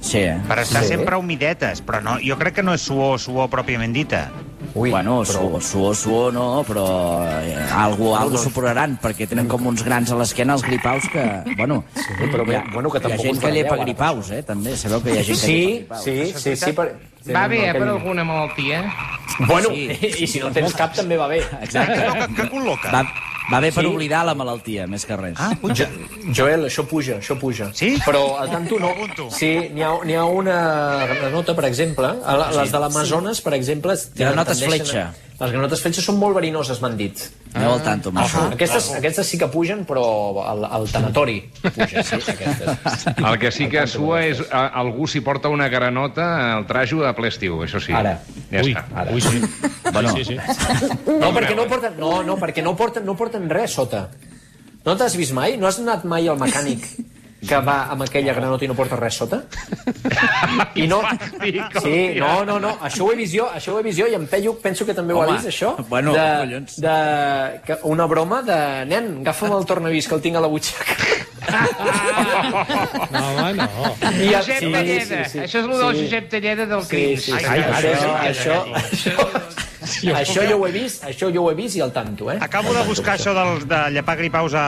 Sí, 0.00 0.18
eh? 0.18 0.36
per 0.46 0.58
estar 0.62 0.82
Sí. 0.84 0.88
sempre 0.94 1.16
humidetes, 1.16 1.80
però 1.84 2.00
no, 2.04 2.18
jo 2.22 2.36
crec 2.38 2.54
que 2.54 2.62
no 2.62 2.74
és 2.76 2.82
suor, 2.86 3.18
suor 3.18 3.48
pròpiament 3.50 3.92
dita. 3.96 4.28
Ui, 4.74 4.90
bueno, 4.90 5.20
però- 5.22 5.32
suor, 5.32 5.62
suor, 5.62 5.94
suor 5.96 6.32
no, 6.34 6.64
però 6.66 6.84
eh, 7.40 7.54
algo, 7.72 8.16
algo 8.18 8.36
superaran, 8.42 8.96
perquè 9.00 9.28
tenen 9.30 9.46
com 9.46 9.66
uns 9.70 9.84
grans 9.86 10.10
a 10.10 10.16
l'esquena 10.18 10.56
els 10.58 10.64
gripaus 10.66 11.06
que... 11.12 11.22
Bueno, 11.56 11.84
sí, 11.94 12.10
però 12.32 12.42
bé, 12.44 12.58
bueno, 12.72 12.90
que 12.90 12.98
hi 13.06 13.12
ha 13.12 13.18
gent 13.20 13.38
que 13.38 13.52
llepa 13.54 13.76
gripaus, 13.78 14.32
eh, 14.34 14.42
també. 14.42 14.74
Sabeu 14.76 15.00
que 15.04 15.14
hi 15.14 15.18
ha 15.20 15.26
gent 15.28 15.38
que 15.38 15.46
Sí, 15.46 15.58
llepa 15.62 16.00
gripaus. 16.02 16.04
sí, 16.04 16.32
sí, 16.42 16.56
sí. 16.56 16.72
Per... 16.74 16.88
Va 17.34 17.46
bé, 17.48 17.60
eh, 17.70 17.72
per 17.72 17.86
alguna 17.88 18.24
malaltia? 18.24 18.82
Bueno, 19.46 19.70
Sí. 19.70 19.86
i 20.24 20.26
si 20.26 20.40
no 20.42 20.50
tens 20.52 20.74
cap 20.74 20.92
també 20.94 21.16
va 21.16 21.26
bé. 21.30 21.38
Exacte. 21.62 21.94
Que, 22.02 22.26
que 22.42 22.50
col·loca. 22.50 22.90
Va, 22.92 23.04
va 23.52 23.60
bé 23.60 23.70
per 23.72 23.82
Sí? 23.84 23.90
oblidar 23.90 24.24
la 24.24 24.34
malaltia, 24.34 24.86
més 24.86 25.04
que 25.04 25.16
res. 25.16 25.34
Ah, 25.38 25.52
puja. 25.60 25.88
Joel, 26.32 26.64
això 26.66 26.86
puja, 26.86 27.18
això 27.18 27.38
puja. 27.38 27.70
Sí? 27.74 27.96
Però 28.04 28.36
a 28.40 28.46
tant 28.48 28.66
tu 28.68 28.78
no. 28.78 28.92
Sí, 29.30 29.68
n'hi 29.74 29.82
ha, 29.82 29.90
ha 30.20 30.24
una 30.24 31.06
granota, 31.06 31.54
per 31.54 31.64
exemple, 31.66 32.06
a 32.24 32.36
la- 32.36 32.50
les 32.52 32.72
de 32.72 32.78
l'Amazones, 32.78 33.40
per 33.40 33.54
exemple... 33.54 33.92
tenen- 33.92 34.32
Granotes 34.32 34.58
tendeixen 34.60 34.86
a- 34.86 34.90
fletxa. 34.90 35.14
Les 35.34 35.50
granotes 35.50 35.80
fletxa 35.82 36.02
són 36.04 36.14
molt 36.20 36.36
verinoses, 36.36 36.78
m'han 36.78 36.94
dit. 36.94 37.18
Aneu 37.58 37.72
al 37.74 37.80
tanto 37.82 38.12
amb 38.12 38.20
això. 38.22 38.44
Aquestes, 38.54 38.86
aquestes 39.00 39.30
sí 39.32 39.38
que 39.40 39.48
pugen, 39.50 39.82
però 39.86 40.04
al, 40.44 40.62
al 40.78 40.86
tanatori 40.90 41.40
puja, 41.62 42.04
sí, 42.06 42.20
aquestes. 42.30 43.06
El 43.16 43.38
que 43.42 43.50
sí 43.54 43.66
que 43.70 43.82
sua 43.90 44.20
és 44.28 44.42
a, 44.46 44.68
algú 44.82 45.08
s'hi 45.10 45.24
porta 45.26 45.50
una 45.50 45.66
granota 45.72 46.28
al 46.52 46.68
trajo 46.70 47.02
de 47.02 47.10
ple 47.18 47.32
estiu, 47.34 47.58
això 47.66 47.82
sí. 47.82 47.94
Ara. 47.98 48.14
Ja 48.52 48.62
Ui, 48.62 48.76
està. 48.76 48.84
Ara. 48.94 49.14
ui, 49.14 49.24
sí. 49.24 49.42
Bueno. 49.90 50.14
sí, 50.14 50.28
sí. 50.30 50.38
No, 51.18 51.32
perquè 51.34 51.56
no 51.58 51.66
porten, 51.70 51.98
no, 51.98 52.12
no, 52.26 52.38
perquè 52.38 52.62
no 52.62 52.76
porten, 52.78 53.06
no 53.06 53.18
porten 53.18 53.50
res 53.50 53.74
sota. 53.74 54.06
No 54.86 54.94
t'has 55.00 55.18
vist 55.18 55.34
mai? 55.34 55.58
No 55.58 55.66
has 55.66 55.82
anat 55.82 56.06
mai 56.06 56.30
al 56.30 56.38
mecànic 56.38 56.86
que 57.48 57.58
va 57.66 57.76
amb 57.92 58.02
aquella 58.06 58.32
granota 58.36 58.64
i 58.64 58.68
no 58.70 58.74
porta 58.78 58.96
res 58.96 59.14
sota? 59.20 59.42
I 60.82 60.86
no... 60.90 61.00
Sí, 61.82 62.14
no, 62.18 62.44
no, 62.44 62.58
no, 62.60 62.74
això 62.82 63.04
ho 63.06 63.12
he 63.12 63.16
vist 63.18 63.34
jo, 63.36 63.48
això 63.54 63.74
ho 63.74 63.80
he 63.80 63.84
vist 63.86 63.98
jo 64.00 64.06
i 64.10 64.14
en 64.18 64.26
Pello 64.30 64.56
penso 64.62 64.86
que 64.86 64.94
també 64.94 65.14
ho 65.14 65.22
ha 65.22 65.28
vist, 65.32 65.48
això. 65.52 65.74
bueno, 65.88 66.12
de, 66.16 66.26
collons. 66.44 66.78
de, 66.80 66.96
que, 67.66 67.78
una 67.90 68.06
broma 68.10 68.42
de... 68.42 68.58
Nen, 68.90 69.10
agafa'm 69.22 69.52
el 69.58 69.66
tornavís 69.68 70.08
que 70.08 70.14
el 70.18 70.22
tinc 70.24 70.36
a 70.36 70.44
la 70.44 70.48
butxaca. 70.52 70.96
No, 73.14 73.20
home, 73.36 73.52
no. 73.54 73.68
I 74.24 74.30
Josep 74.32 74.58
sí, 74.58 74.70
Talleda. 74.72 75.24
sí, 75.24 75.30
sí. 75.34 75.38
Això 75.44 75.60
és 75.60 75.66
el 75.68 75.70
del 75.78 75.94
Sí. 75.94 76.04
Josep 76.04 76.28
Talleda 76.32 76.66
del 76.66 76.82
Sí, 76.82 76.88
Cris. 76.88 77.24
sí, 77.24 77.32
sí. 77.32 77.44
Ai, 77.46 77.60
ai, 77.60 77.84
això, 78.32 78.56
ai, 78.72 78.82
això, 78.82 79.14
això, 79.84 80.14
això 80.16 80.44
jo 80.48 80.56
ho 80.58 80.66
he 80.66 80.72
vist, 80.72 81.04
això 81.04 81.28
jo 81.34 81.44
ho 81.44 81.50
he 81.52 81.54
vist 81.54 81.76
i 81.76 81.82
al 81.84 81.92
tanto, 81.92 82.30
eh? 82.32 82.38
Acabo 82.40 82.72
de 82.74 82.82
buscar 82.88 83.14
això 83.18 83.34
del, 83.36 83.66
de 83.68 83.80
llepar 83.94 84.16
gripaus 84.18 84.54
a, 84.58 84.64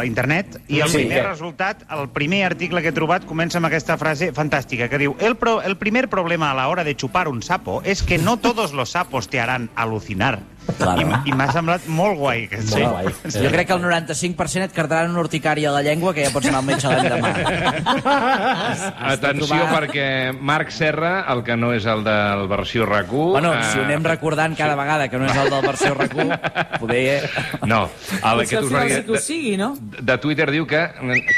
a 0.00 0.06
internet 0.06 0.60
i 0.68 0.80
el 0.80 0.88
Sí, 0.88 1.02
primer 1.02 1.20
què? 1.20 1.28
resultat, 1.28 1.84
el 1.90 2.08
primer 2.14 2.44
article 2.46 2.82
que 2.82 2.88
he 2.92 2.96
trobat 2.96 3.26
comença 3.28 3.58
amb 3.60 3.66
aquesta 3.68 3.98
frase 4.00 4.32
fantàstica 4.32 4.88
que 4.88 4.98
diu 5.02 5.16
el, 5.20 5.36
pro, 5.36 5.60
el 5.62 5.76
primer 5.76 6.08
problema 6.08 6.50
a 6.50 6.54
la 6.54 6.68
hora 6.68 6.84
de 6.84 6.96
chupar 6.96 7.28
un 7.28 7.42
sapo 7.42 7.82
es 7.84 8.02
que 8.02 8.18
no 8.18 8.36
todos 8.38 8.72
los 8.72 8.90
sapos 8.96 9.28
te 9.28 9.40
harán 9.40 9.70
alucinar. 9.74 10.40
Claro. 10.78 11.02
I, 11.26 11.30
I 11.30 11.34
m'ha 11.36 11.46
semblat 11.52 11.84
molt 11.90 12.16
guai. 12.18 12.44
aquest 12.48 12.70
Molt 12.72 12.82
sí. 12.82 12.88
guai. 12.88 13.42
Jo 13.44 13.50
crec 13.52 13.68
que 13.68 13.74
el 13.76 13.82
95% 13.82 14.68
et 14.68 14.72
quedaran 14.74 15.10
una 15.12 15.20
urticària 15.22 15.68
a 15.70 15.74
la 15.76 15.82
llengua 15.82 16.14
que 16.14 16.24
ja 16.26 16.30
pots 16.34 16.48
anar 16.50 16.62
al 16.62 16.66
metge 16.68 16.90
l'endemà. 16.90 17.32
Atenció, 19.12 19.46
trobar- 19.46 19.72
perquè 19.76 20.06
Marc 20.38 20.70
Serra, 20.74 21.12
el 21.32 21.42
que 21.46 21.56
no 21.56 21.72
és 21.74 21.86
el 21.90 22.02
del 22.06 22.46
versió 22.50 22.86
RAC1... 22.88 23.30
Bueno, 23.36 23.52
eh, 23.54 23.62
si 23.72 23.78
ho 23.80 23.84
anem 23.86 24.04
recordant 24.06 24.56
cada 24.58 24.76
vegada 24.78 25.08
que 25.12 25.18
no 25.20 25.26
és 25.28 25.36
el 25.36 25.50
del 25.52 25.66
versió 25.66 25.94
RAC1, 25.98 26.32
poder... 26.82 27.28
No, 27.66 27.84
el 28.22 28.42
Potser 28.42 28.48
que 28.48 28.56
al 28.56 28.64
us 28.64 28.72
final 28.72 28.82
va 28.82 28.88
dir 28.88 28.96
sí 28.96 29.04
que 29.04 29.10
ho 29.10 29.14
de, 29.18 29.22
sigui, 29.26 29.56
no? 29.60 29.70
de 29.80 30.18
Twitter 30.22 30.50
diu 30.54 30.66
que, 30.66 30.82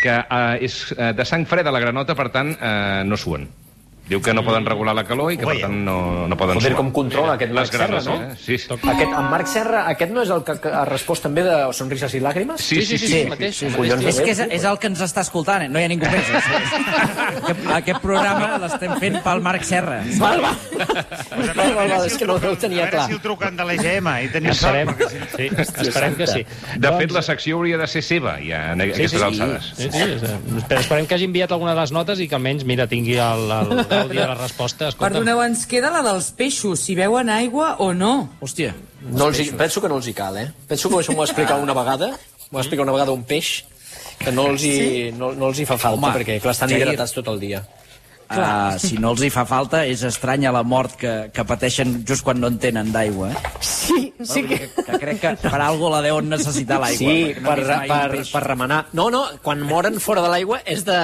que 0.03 0.17
uh, 0.23 0.55
és 0.65 0.79
eh, 0.97 1.13
de 1.17 1.25
sang 1.29 1.47
freda 1.49 1.73
la 1.75 1.83
granota, 1.83 2.17
per 2.19 2.31
tant, 2.35 2.55
uh, 2.55 3.03
no 3.09 3.17
suen. 3.21 3.49
Diu 4.05 4.21
que 4.21 4.35
no 4.37 4.43
poden 4.45 4.67
regular 4.69 4.93
la 4.95 5.03
calor 5.09 5.31
i 5.33 5.39
que, 5.41 5.47
per 5.49 5.55
tant, 5.63 5.79
no, 5.87 6.27
no 6.29 6.37
poden 6.37 6.59
Joder, 6.59 6.75
suar. 6.75 6.77
com 6.83 6.91
controla 6.93 7.39
aquest 7.39 7.53
Marc 7.57 7.71
Les 7.73 7.81
Serra, 7.81 8.01
no? 8.05 8.17
Eh? 8.21 8.35
Sí, 8.37 8.59
sí. 8.61 8.69
Aquest, 8.75 9.15
en 9.17 9.31
Marc 9.33 9.47
Serra, 9.49 9.81
aquest 9.89 10.13
no 10.13 10.21
és 10.21 10.33
el 10.35 10.43
que, 10.45 10.59
que 10.61 10.69
ha 10.77 10.83
respost 10.85 11.25
també 11.25 11.41
de 11.47 11.55
Sonrises 11.73 12.13
i 12.13 12.21
Làgrimes? 12.21 12.61
Sí, 12.61 12.83
sí, 12.85 12.99
sí, 12.99 13.09
sí, 13.09 13.23
mateix. 13.31 13.63
el 13.63 13.71
mateix. 13.73 13.79
Collons, 13.79 14.05
És 14.13 14.19
que 14.21 14.35
és, 14.35 14.43
és 14.59 14.67
el 14.69 14.77
que 14.83 14.91
ens 14.93 15.01
està 15.07 15.25
escoltant, 15.25 15.65
eh? 15.65 15.71
no 15.73 15.81
hi 15.81 15.87
ha 15.87 15.89
ningú 15.89 16.05
més. 16.13 16.29
Aquest, 16.35 17.65
aquest 17.79 18.01
programa 18.05 18.51
l'estem 18.61 18.93
fent 19.01 19.17
pel 19.25 19.41
Marc 19.49 19.65
Serra. 19.65 20.03
Val, 20.21 20.43
val. 20.45 20.61
val, 21.57 21.73
val, 21.75 21.89
val, 21.95 22.05
és 22.05 22.19
que 22.21 22.29
no 22.29 22.37
ho 22.37 22.53
A 22.53 22.53
tenia 22.61 22.85
veure 22.85 22.93
clar. 22.99 23.07
si 23.09 23.17
el 23.17 23.23
truquen 23.25 23.57
de 23.57 23.65
l'EGM 23.71 24.11
i 24.27 24.29
tenim 24.37 24.53
sort. 24.59 25.01
Sí, 25.35 25.49
esperem 25.57 26.15
que 26.21 26.29
sí. 26.29 26.45
De 26.77 26.93
fet, 27.01 27.13
la 27.17 27.23
secció 27.25 27.57
hauria 27.57 27.81
de 27.81 27.89
ser 27.89 28.05
seva, 28.05 28.37
ja, 28.45 28.67
en 28.77 28.85
aquestes 28.85 29.17
alçades. 29.23 29.73
Sí, 29.81 29.89
sí, 29.89 30.05
sí. 30.21 30.63
Esperem 30.77 31.09
que 31.09 31.17
hagi 31.17 31.29
enviat 31.33 31.57
alguna 31.57 31.73
de 31.75 31.81
les 31.81 31.93
notes 31.97 32.21
i 32.21 32.29
que 32.29 32.37
almenys, 32.37 32.69
mira, 32.69 32.87
tingui 32.91 33.17
el, 33.17 33.49
el 33.63 33.85
l'àudio 33.99 34.21
de 34.21 34.29
la 34.31 34.39
resposta. 34.39 34.89
Escolta, 34.93 35.07
Perdoneu, 35.07 35.43
ens 35.45 35.65
queda 35.71 35.91
la 35.95 36.03
dels 36.07 36.31
peixos, 36.39 36.83
si 36.85 36.97
veuen 36.99 37.31
aigua 37.33 37.75
o 37.85 37.93
no. 37.97 38.15
Hòstia. 38.45 38.75
No 39.05 39.29
els 39.31 39.41
hi, 39.41 39.51
penso 39.59 39.83
que 39.85 39.91
no 39.93 40.01
els 40.01 40.09
hi 40.09 40.15
cal, 40.17 40.39
eh? 40.41 40.49
Penso 40.69 40.91
que 40.91 41.01
això 41.03 41.15
m'ho 41.15 41.23
va 41.23 41.29
explicar 41.29 41.61
una 41.63 41.77
vegada, 41.77 42.13
m'ho 42.51 42.59
va 42.59 42.65
explicar 42.65 42.87
una 42.87 42.97
vegada 42.97 43.13
un 43.17 43.25
peix, 43.29 43.55
que 44.19 44.33
no 44.33 44.49
els 44.53 44.65
hi, 44.65 44.77
no, 45.17 45.33
no 45.37 45.51
els 45.51 45.61
hi 45.61 45.67
fa 45.69 45.77
falta, 45.81 46.01
Home, 46.01 46.13
perquè 46.19 46.39
clar, 46.43 46.55
estan 46.57 46.73
hidratats 46.73 47.13
tot 47.17 47.29
el 47.35 47.41
dia. 47.43 47.63
Uh, 48.25 48.79
si 48.81 48.97
no 48.99 49.11
els 49.13 49.21
hi 49.23 49.29
fa 49.31 49.45
falta, 49.47 49.83
és 49.87 50.01
estranya 50.09 50.51
la 50.55 50.63
mort 50.65 50.95
que, 50.99 51.13
que 51.35 51.45
pateixen 51.47 51.99
just 52.09 52.25
quan 52.25 52.41
no 52.41 52.49
en 52.51 52.57
tenen 52.59 52.89
d'aigua. 52.95 53.31
Eh? 53.31 53.43
Sí, 53.61 53.99
sí 54.25 54.43
que... 54.49 54.59
que... 54.73 54.85
que 54.87 54.99
crec 55.03 55.21
que 55.21 55.33
per 55.45 55.61
algo 55.61 55.91
la 55.93 56.01
deuen 56.05 56.31
necessitar 56.33 56.81
l'aigua. 56.83 57.11
Sí, 57.13 57.35
perquè 57.37 57.43
no 57.45 57.51
per, 57.91 58.15
per, 58.17 58.23
per 58.33 58.43
remenar. 58.47 58.81
No, 58.97 59.11
no, 59.13 59.27
quan 59.45 59.61
moren 59.69 60.01
fora 60.01 60.25
de 60.25 60.31
l'aigua 60.33 60.63
és 60.75 60.87
de... 60.89 60.99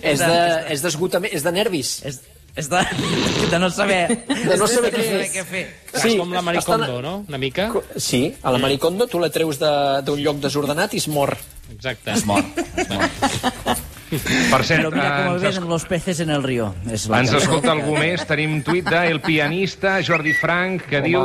és 0.00 0.22
de... 0.24 0.40
és 0.72 0.82
d'esgotament, 0.86 1.34
és 1.36 1.44
de 1.44 1.52
nervis. 1.54 1.92
És, 2.08 2.22
és 2.56 2.70
de, 2.72 2.80
de 3.52 3.58
no 3.60 3.68
saber... 3.70 4.00
De 4.26 4.56
no 4.56 4.66
saber 4.72 4.94
de 4.94 5.02
què 5.02 5.04
fer. 5.10 5.26
què 5.34 5.44
fer. 5.50 5.64
és 6.00 6.16
com 6.16 6.32
la 6.32 6.40
Maricondo, 6.42 6.88
estan- 6.88 7.04
no? 7.04 7.14
Una 7.28 7.38
mica. 7.42 7.68
Sí, 8.00 8.30
a 8.42 8.54
la 8.56 8.62
Maricondo 8.62 9.06
tu 9.06 9.20
la 9.20 9.28
treus 9.30 9.60
de- 9.60 10.00
d'un 10.08 10.22
lloc 10.24 10.40
desordenat 10.40 10.96
i 10.96 11.02
es 11.04 11.10
mor. 11.12 11.36
Exacte. 11.74 12.16
Es 12.16 12.24
mor. 12.24 12.42
Es 12.56 12.88
mor. 12.88 13.76
Per 14.24 14.62
cert, 14.64 14.80
Pero 14.82 14.90
mira 14.90 15.22
cómo 15.22 15.32
ens, 15.34 15.42
ven 15.42 15.50
es... 15.62 15.68
los 15.68 15.84
peces 15.84 16.20
en 16.20 16.30
el 16.30 16.42
río. 16.42 16.74
És 16.90 17.08
la 17.08 17.20
ens 17.20 17.32
escolta 17.32 17.72
algú 17.72 17.96
més. 17.98 18.24
Tenim 18.26 18.60
tuit 18.66 18.84
del 18.88 19.20
pianista 19.20 19.98
Jordi 20.06 20.32
Frank, 20.34 20.82
que 20.90 20.98
Home, 21.02 21.08
diu... 21.08 21.22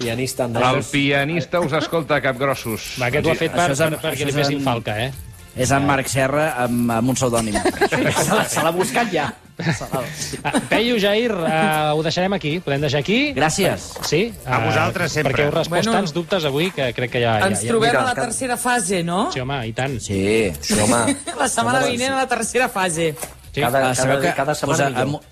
Pianista 0.00 0.44
El 0.46 0.56
andalús. 0.56 0.86
pianista 0.88 1.60
us 1.60 1.72
escolta, 1.76 2.20
capgrossos. 2.24 2.94
Va, 3.00 3.10
aquest 3.10 3.26
ho 3.26 3.32
ha 3.32 3.34
fet 3.36 3.52
per, 3.52 3.66
Això 3.68 3.72
és 3.72 3.78
per, 3.82 3.88
en- 3.92 3.98
perquè 4.00 4.24
li 4.24 4.32
fessin 4.32 4.56
en- 4.58 4.64
falca, 4.64 4.94
eh? 5.04 5.10
És 5.56 5.70
en 5.74 5.84
Marc 5.86 6.06
Serra 6.08 6.52
amb, 6.62 6.90
amb 6.94 7.08
un 7.10 7.16
pseudònim. 7.18 7.56
Se 8.48 8.62
l'ha- 8.62 8.70
buscat 8.72 9.10
ja. 9.12 9.28
Ah, 9.60 10.54
Peyu, 10.70 10.94
Jair, 10.96 11.34
uh, 11.36 11.92
ho 11.92 12.00
deixarem 12.02 12.32
aquí. 12.32 12.54
Podem 12.64 12.80
deixar 12.80 13.02
aquí? 13.02 13.34
Gràcies. 13.36 13.90
Sí? 14.08 14.32
A 14.46 14.56
eh, 14.56 14.66
vosaltres 14.70 15.12
sempre. 15.12 15.34
Perquè 15.34 15.48
heu 15.48 15.52
respost 15.52 15.74
Bueno. 15.84 15.92
tants 15.98 16.14
dubtes 16.16 16.46
avui 16.48 16.70
que 16.72 16.86
crec 16.96 17.10
que 17.12 17.20
ja... 17.20 17.34
Ens 17.44 17.58
ja, 17.60 17.66
ja... 17.66 17.72
trobem 17.74 17.90
mira, 17.90 18.00
a 18.00 18.06
la 18.06 18.14
que- 18.14 18.22
tercera 18.28 18.56
fase, 18.56 19.02
no? 19.04 19.26
Sí, 19.34 19.42
home, 19.42 19.58
i 19.68 19.74
tant. 19.76 19.98
Sí. 20.00 20.22
Sí, 20.64 20.78
home. 20.80 21.02
La 21.42 21.48
setmana 21.50 21.82
vinent 21.84 22.14
a 22.14 22.22
la 22.22 22.28
tercera 22.30 22.70
fase. 22.72 23.10
Sí. 23.52 23.60
Cada, 23.60 23.90
Ah, 23.90 23.92
cada, 23.94 24.20
que 24.22 24.32
cada 24.38 24.54
setmana 24.54 24.76
pues, 24.78 24.80
a, 24.80 24.86
a, 24.86 24.90
millor. 25.04 25.06
Mo- 25.18 25.22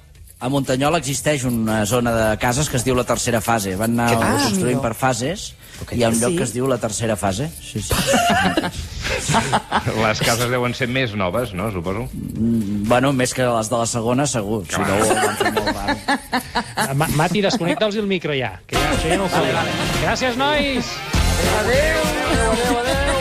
a 0.40 0.48
Montanyol 0.52 0.94
existeix 1.00 1.44
una 1.48 1.80
zona 1.86 2.12
de 2.14 2.26
cases 2.38 2.68
que 2.68 2.76
es 2.76 2.84
diu 2.84 2.94
la 2.98 3.04
tercera 3.08 3.40
fase. 3.40 3.76
Van 3.80 3.96
anar 3.98 4.12
Ah, 4.18 4.36
construint 4.44 4.74
amigo. 4.76 4.82
per 4.82 4.92
fases 4.94 5.54
i 5.94 6.02
hi 6.02 6.04
ha 6.04 6.10
un 6.12 6.20
lloc 6.20 6.32
Sí. 6.32 6.36
que 6.36 6.44
es 6.44 6.52
diu 6.52 6.68
la 6.68 6.76
tercera 6.78 7.16
fase. 7.16 7.48
Sí, 7.62 7.80
sí. 7.80 7.94
Les 9.98 10.20
cases 10.20 10.50
deuen 10.50 10.74
ser 10.76 10.88
més 10.92 11.14
noves, 11.18 11.52
no, 11.56 11.70
suposo? 11.72 12.06
bueno, 12.88 13.12
més 13.12 13.34
que 13.36 13.44
les 13.46 13.68
de 13.70 13.76
la 13.80 13.86
segona, 13.86 14.26
segur. 14.26 14.62
Si 14.70 14.80
no, 14.80 14.96
ho 14.96 15.14
van 15.14 15.36
fer 15.36 15.52
molt. 15.52 15.76
Ah, 16.76 16.94
Ma- 16.94 17.10
Mati, 17.18 17.42
desconnecta'ls 17.44 17.96
el 18.00 18.06
micro 18.10 18.32
ja, 18.36 18.54
que 18.66 18.76
ja, 18.78 18.90
això 18.96 19.12
ja 19.12 19.20
no 19.20 19.28
ho 19.28 19.32
faré. 19.32 19.52
Gràcies, 20.02 20.36
nois! 20.40 20.92
Adéu, 21.60 22.02
adéu, 22.32 22.80
adéu. 22.82 23.17